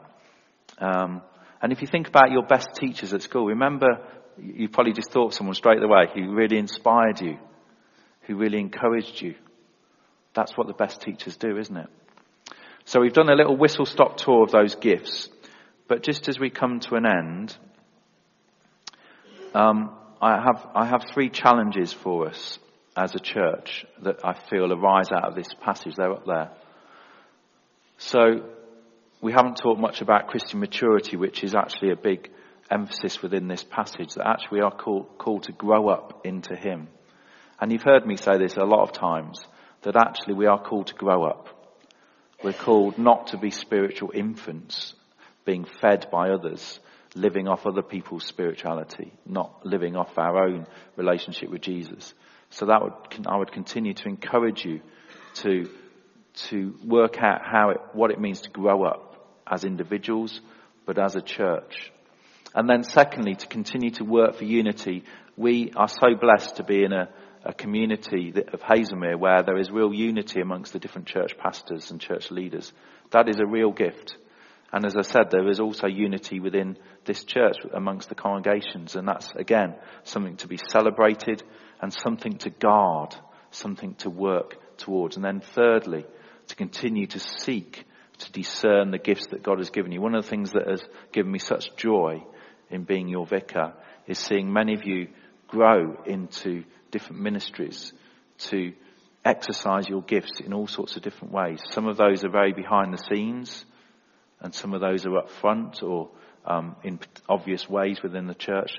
Um, 0.79 1.21
and 1.61 1.71
if 1.71 1.83
you 1.83 1.87
think 1.87 2.09
about 2.09 2.31
your 2.31 2.47
best 2.47 2.71
teachers 2.75 3.13
at 3.13 3.21
school, 3.21 3.47
remember 3.47 3.87
you 4.39 4.71
probably 4.71 4.95
just 4.95 5.11
thought 5.11 5.35
someone 5.35 5.55
straight 5.55 5.83
away 5.83 6.07
who 6.15 6.33
really 6.35 6.57
inspired 6.57 7.21
you, 7.21 7.37
who 8.23 8.37
really 8.37 8.59
encouraged 8.59 9.21
you. 9.21 9.35
That's 10.35 10.57
what 10.57 10.69
the 10.69 10.73
best 10.73 11.03
teachers 11.03 11.37
do, 11.37 11.59
isn't 11.59 11.77
it? 11.77 11.89
So 12.87 13.01
we've 13.01 13.13
done 13.13 13.29
a 13.29 13.35
little 13.35 13.57
whistle 13.57 13.85
stop 13.85 14.17
tour 14.17 14.43
of 14.43 14.53
those 14.53 14.75
gifts. 14.77 15.29
But 15.87 16.03
just 16.03 16.29
as 16.29 16.39
we 16.39 16.49
come 16.49 16.81
to 16.81 16.95
an 16.95 17.05
end, 17.05 17.57
um, 19.55 19.91
I 20.21 20.43
have 20.43 20.67
I 20.75 20.87
have 20.87 21.05
three 21.13 21.31
challenges 21.31 21.93
for 21.93 22.29
us 22.29 22.59
as 22.97 23.15
a 23.15 23.21
church 23.21 23.87
that 24.03 24.25
I 24.25 24.35
feel 24.51 24.73
arise 24.73 25.13
out 25.13 25.25
of 25.25 25.37
this 25.37 25.49
passage. 25.63 25.95
They're 25.95 26.13
up 26.13 26.27
there. 26.27 26.51
So 27.99 28.43
we 29.21 29.33
haven't 29.33 29.57
talked 29.57 29.81
much 29.81 30.01
about 30.01 30.27
Christian 30.27 30.59
maturity, 30.61 31.17
which 31.17 31.45
is 31.45 31.55
actually 31.55 31.91
a 31.93 31.97
big 31.97 32.31
emphasis 32.71 33.23
within 33.23 33.49
this 33.49 33.65
passage, 33.65 34.15
that 34.15 34.27
actually 34.27 34.59
we 34.59 34.65
are 34.65 34.75
called, 34.75 35.19
called 35.19 35.45
to 35.45 35.53
grow 35.53 35.89
up 35.89 36.27
into 36.27 36.55
Him. 36.55 36.89
And 37.61 37.73
you've 37.73 37.83
heard 37.83 38.07
me 38.07 38.17
say 38.17 38.39
this 38.39 38.57
a 38.57 38.65
lot 38.65 38.83
of 38.83 38.93
times, 38.93 39.41
that 39.83 39.97
actually 39.97 40.35
we 40.35 40.47
are 40.47 40.63
called 40.63 40.89
to 40.89 40.95
grow 40.95 41.25
up. 41.25 41.49
We're 42.43 42.53
called 42.53 42.99
not 42.99 43.29
to 43.29 43.39
be 43.39 43.51
spiritual 43.51 44.13
infants, 44.15 44.95
being 45.45 45.65
fed 45.65 46.07
by 46.13 46.31
others, 46.31 46.79
living 47.15 47.49
off 47.49 47.67
other 47.67 47.83
people's 47.83 48.25
spirituality, 48.25 49.13
not 49.27 49.65
living 49.65 49.97
off 49.97 50.17
our 50.19 50.45
own 50.45 50.67
relationship 50.97 51.51
with 51.51 51.63
Jesus. 51.63 52.15
So 52.51 52.67
that 52.67 52.83
would, 52.83 53.27
I 53.27 53.37
would 53.37 53.53
continue 53.53 53.95
to 53.95 54.09
encourage 54.09 54.65
you 54.65 54.81
to, 55.37 55.69
to 56.49 56.75
work 56.85 57.19
out 57.19 57.41
how 57.45 57.71
it, 57.71 57.79
what 57.93 58.11
it 58.11 58.21
means 58.21 58.43
to 58.43 58.51
grow 58.51 58.85
up 58.85 59.09
as 59.47 59.65
individuals, 59.65 60.41
but 60.87 60.99
as 60.99 61.17
a 61.17 61.23
church. 61.23 61.93
And 62.55 62.69
then 62.69 62.83
secondly, 62.83 63.35
to 63.35 63.47
continue 63.47 63.91
to 63.93 64.05
work 64.05 64.37
for 64.37 64.45
unity. 64.45 65.05
We 65.37 65.73
are 65.77 65.89
so 65.89 66.15
blessed 66.19 66.57
to 66.57 66.65
be 66.65 66.83
in 66.83 66.93
a, 66.93 67.09
a 67.45 67.53
community 67.53 68.33
of 68.53 68.61
Haslemere 68.61 69.19
where 69.19 69.43
there 69.43 69.59
is 69.59 69.71
real 69.71 69.93
unity 69.93 70.41
amongst 70.41 70.73
the 70.73 70.79
different 70.79 71.09
church 71.09 71.37
pastors 71.39 71.91
and 71.91 72.01
church 72.01 72.31
leaders. 72.31 72.73
That 73.11 73.29
is 73.29 73.39
a 73.39 73.47
real 73.47 73.71
gift. 73.71 74.17
And 74.73 74.85
as 74.85 74.97
I 74.97 75.03
said, 75.03 75.31
there 75.31 75.49
is 75.49 75.61
also 75.61 75.87
unity 75.87 76.41
within 76.41 76.77
this 77.05 77.25
church 77.25 77.57
amongst 77.73 78.11
the 78.11 78.15
congregations. 78.15 78.97
And 78.97 79.09
that's, 79.09 79.31
again, 79.35 79.75
something 80.05 80.37
to 80.39 80.49
be 80.49 80.59
celebrated 80.71 81.43
and 81.81 81.93
something 81.93 82.37
to 82.39 82.51
guard, 82.51 83.15
something 83.51 83.95
to 83.97 84.11
work 84.11 84.57
towards. 84.77 85.17
And 85.17 85.25
then 85.25 85.41
thirdly, 85.41 86.05
to 86.49 86.57
continue 86.57 87.07
to 87.07 87.19
seek 87.19 87.85
to 88.19 88.33
discern 88.33 88.91
the 88.91 88.99
gifts 88.99 89.29
that 89.29 89.43
God 89.43 89.59
has 89.59 89.71
given 89.71 89.93
you. 89.93 90.01
One 90.01 90.15
of 90.15 90.25
the 90.25 90.31
things 90.31 90.53
that 90.53 90.69
has 90.69 90.83
given 91.13 91.31
me 91.31 91.39
such 91.39 91.77
joy 91.77 92.25
in 92.69 92.85
being 92.85 93.09
your 93.09 93.27
vicar 93.27 93.75
is 94.07 94.19
seeing 94.19 94.53
many 94.53 94.75
of 94.75 94.85
you 94.85 95.09
grow 95.47 95.97
into 96.05 96.65
different 96.91 97.23
ministries 97.23 97.93
to 98.39 98.73
exercise 99.25 99.89
your 99.89 100.03
gifts 100.03 100.41
in 100.41 100.53
all 100.53 100.67
sorts 100.67 100.97
of 100.97 101.03
different 101.03 101.33
ways. 101.33 101.61
Some 101.71 101.87
of 101.87 101.97
those 101.97 102.25
are 102.25 102.31
very 102.31 102.53
behind 102.53 102.93
the 102.93 102.99
scenes 102.99 103.65
and 104.41 104.55
some 104.55 104.75
of 104.75 104.81
those 104.81 105.07
are 105.07 105.19
up 105.19 105.31
front 105.31 105.83
or 105.83 106.11
um, 106.45 106.77
in 106.85 106.99
obvious 107.29 107.69
ways 107.69 108.03
within 108.03 108.27
the 108.27 108.35
church. 108.35 108.73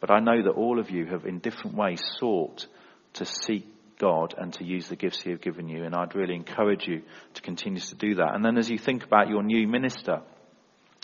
But 0.00 0.10
I 0.10 0.20
know 0.20 0.42
that 0.42 0.50
all 0.50 0.78
of 0.78 0.90
you 0.90 1.06
have 1.06 1.26
in 1.26 1.40
different 1.40 1.76
ways 1.76 2.00
sought 2.18 2.66
to 3.14 3.26
seek 3.26 3.66
God 3.98 4.34
and 4.38 4.52
to 4.54 4.64
use 4.64 4.88
the 4.88 4.96
gifts 4.96 5.20
He 5.20 5.30
has 5.30 5.40
given 5.40 5.68
you. 5.68 5.84
And 5.84 5.94
I'd 5.94 6.14
really 6.14 6.34
encourage 6.34 6.86
you 6.86 7.02
to 7.34 7.42
continue 7.42 7.80
to 7.80 7.94
do 7.94 8.14
that. 8.16 8.34
And 8.34 8.44
then 8.44 8.56
as 8.56 8.70
you 8.70 8.78
think 8.78 9.04
about 9.04 9.28
your 9.28 9.42
new 9.42 9.68
minister, 9.68 10.22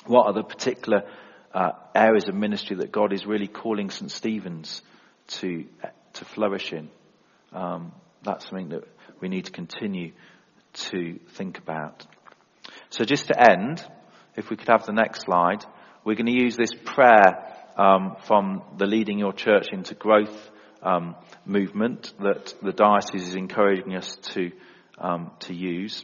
what 0.07 0.27
are 0.27 0.33
the 0.33 0.45
particular 0.45 1.03
uh, 1.53 1.73
areas 1.95 2.29
of 2.29 2.35
ministry 2.35 2.77
that 2.77 2.92
God 2.92 3.12
is 3.12 3.27
really 3.27 3.49
calling 3.49 3.90
St. 3.90 4.11
Stephen's 4.11 4.81
to, 5.29 5.66
to 6.14 6.25
flourish 6.25 6.73
in? 6.73 6.88
um, 7.53 7.92
that's 8.23 8.49
something 8.49 8.69
that 8.71 8.85
we 9.21 9.29
need 9.29 9.47
to 9.47 9.53
continue 9.53 10.12
to 10.75 11.19
think 11.31 11.59
about. 11.59 12.07
So 12.90 13.05
just 13.05 13.29
to 13.29 13.51
end, 13.51 13.85
if 14.37 14.51
we 14.51 14.57
could 14.57 14.68
have 14.68 14.87
the 14.87 14.92
next 14.92 15.22
slide, 15.22 15.64
we're 16.05 16.14
going 16.14 16.27
to 16.27 16.44
use 16.44 16.57
this 16.57 16.72
prayer 16.85 17.55
um, 17.77 18.16
from 18.27 18.62
the 18.77 18.87
Leading 18.87 19.18
Your 19.18 19.33
Church 19.33 19.68
into 19.72 19.94
Growth 19.94 20.51
um, 20.83 21.16
movement 21.44 22.12
that 22.20 22.55
the 22.62 22.72
diocese 22.72 23.29
is 23.29 23.35
encouraging 23.35 23.94
us 23.94 24.16
to 24.35 24.53
um, 24.99 25.31
to 25.40 25.55
use. 25.55 26.03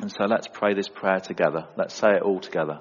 And 0.00 0.10
so 0.10 0.24
let's 0.24 0.48
pray 0.48 0.74
this 0.74 0.88
prayer 0.88 1.20
together. 1.20 1.66
Let's 1.76 1.94
say 1.94 2.08
it 2.16 2.22
all 2.22 2.40
together. 2.40 2.80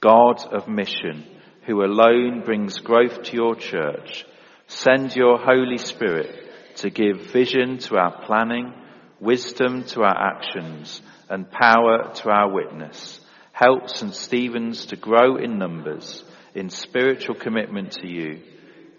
God 0.00 0.44
of 0.52 0.68
mission, 0.68 1.26
who 1.66 1.82
alone 1.82 2.42
brings 2.44 2.78
growth 2.78 3.22
to 3.24 3.32
your 3.34 3.54
church, 3.54 4.26
send 4.66 5.16
your 5.16 5.38
Holy 5.38 5.78
Spirit 5.78 6.76
to 6.76 6.90
give 6.90 7.32
vision 7.32 7.78
to 7.78 7.96
our 7.96 8.24
planning, 8.26 8.74
wisdom 9.20 9.84
to 9.84 10.02
our 10.02 10.34
actions, 10.34 11.00
and 11.28 11.50
power 11.50 12.12
to 12.14 12.30
our 12.30 12.50
witness. 12.50 13.20
Help 13.52 13.88
St. 13.88 14.14
Stephen's 14.14 14.86
to 14.86 14.96
grow 14.96 15.36
in 15.36 15.58
numbers, 15.58 16.22
in 16.54 16.70
spiritual 16.70 17.34
commitment 17.34 17.92
to 17.92 18.06
you, 18.06 18.42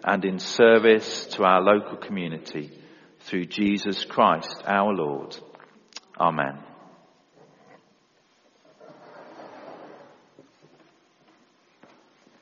and 0.04 0.24
in 0.24 0.38
service 0.38 1.26
to 1.26 1.44
our 1.44 1.60
local 1.60 1.96
community 1.96 2.70
through 3.20 3.46
Jesus 3.46 4.04
Christ 4.04 4.62
our 4.66 4.92
Lord. 4.92 5.36
Amen. 6.18 6.67